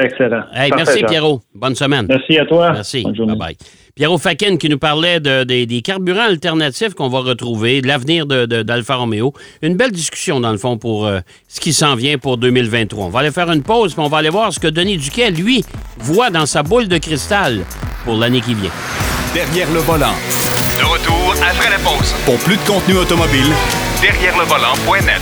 Excellent. 0.03 0.43
Hey, 0.53 0.69
Parfait, 0.69 0.86
merci. 0.86 1.03
Pierrot. 1.03 1.41
Bonne 1.53 1.75
semaine. 1.75 2.05
Merci 2.10 2.38
à 2.38 2.45
toi. 2.45 2.71
Merci. 2.71 3.03
Bonne 3.03 3.15
journée. 3.15 3.33
Bye-bye. 3.36 3.57
Pierrot 3.95 4.17
Fakin 4.17 4.57
qui 4.57 4.69
nous 4.69 4.77
parlait 4.79 5.19
de- 5.19 5.43
des- 5.43 5.65
des 5.65 5.81
carburants 5.81 6.21
alternatifs 6.27 6.93
qu'on 6.93 7.10
va 7.10 7.19
retrouver, 7.19 7.81
de 7.81 7.88
l'avenir 7.88 8.25
de- 8.25 8.45
d'Alfa 8.63 8.95
Romeo. 8.95 9.33
Une 9.62 9.75
belle 9.75 9.91
discussion, 9.91 10.39
dans 10.39 10.51
le 10.51 10.57
fond, 10.57 10.77
pour 10.77 11.05
euh, 11.05 11.19
ce 11.48 11.60
qui 11.60 11.74
s'en 11.74 11.95
vient 11.95 12.17
pour 12.17 12.38
2023. 12.38 13.05
On 13.05 13.10
va 13.10 13.19
aller 13.19 13.31
faire 13.31 13.51
une 13.51 13.63
pause, 13.63 13.93
puis 13.93 14.01
on 14.03 14.07
va 14.10 14.17
aller 14.19 14.30
voir 14.30 14.54
ce 14.54 14.60
que 14.60 14.67
Denis 14.67 14.97
Duquet, 14.97 15.32
lui, 15.32 15.63
voit 15.97 16.30
dans 16.30 16.45
sa 16.45 16.63
boule 16.63 16.88
de 16.88 16.97
cristal 16.97 17.62
pour 18.06 18.15
l'année 18.15 18.41
qui 18.41 18.54
vient. 18.54 18.71
Derrière 19.34 19.71
le 19.71 19.80
volant. 19.80 20.13
De 20.80 20.84
retour 20.86 21.34
après 21.41 21.69
la 21.69 21.77
pause. 21.80 22.13
Pour 22.25 22.38
plus 22.39 22.56
de 22.58 22.62
contenu 22.62 22.95
automobile, 22.97 23.47
Derrière 24.01 24.36
le 24.38 24.45
volant.net. 24.45 25.21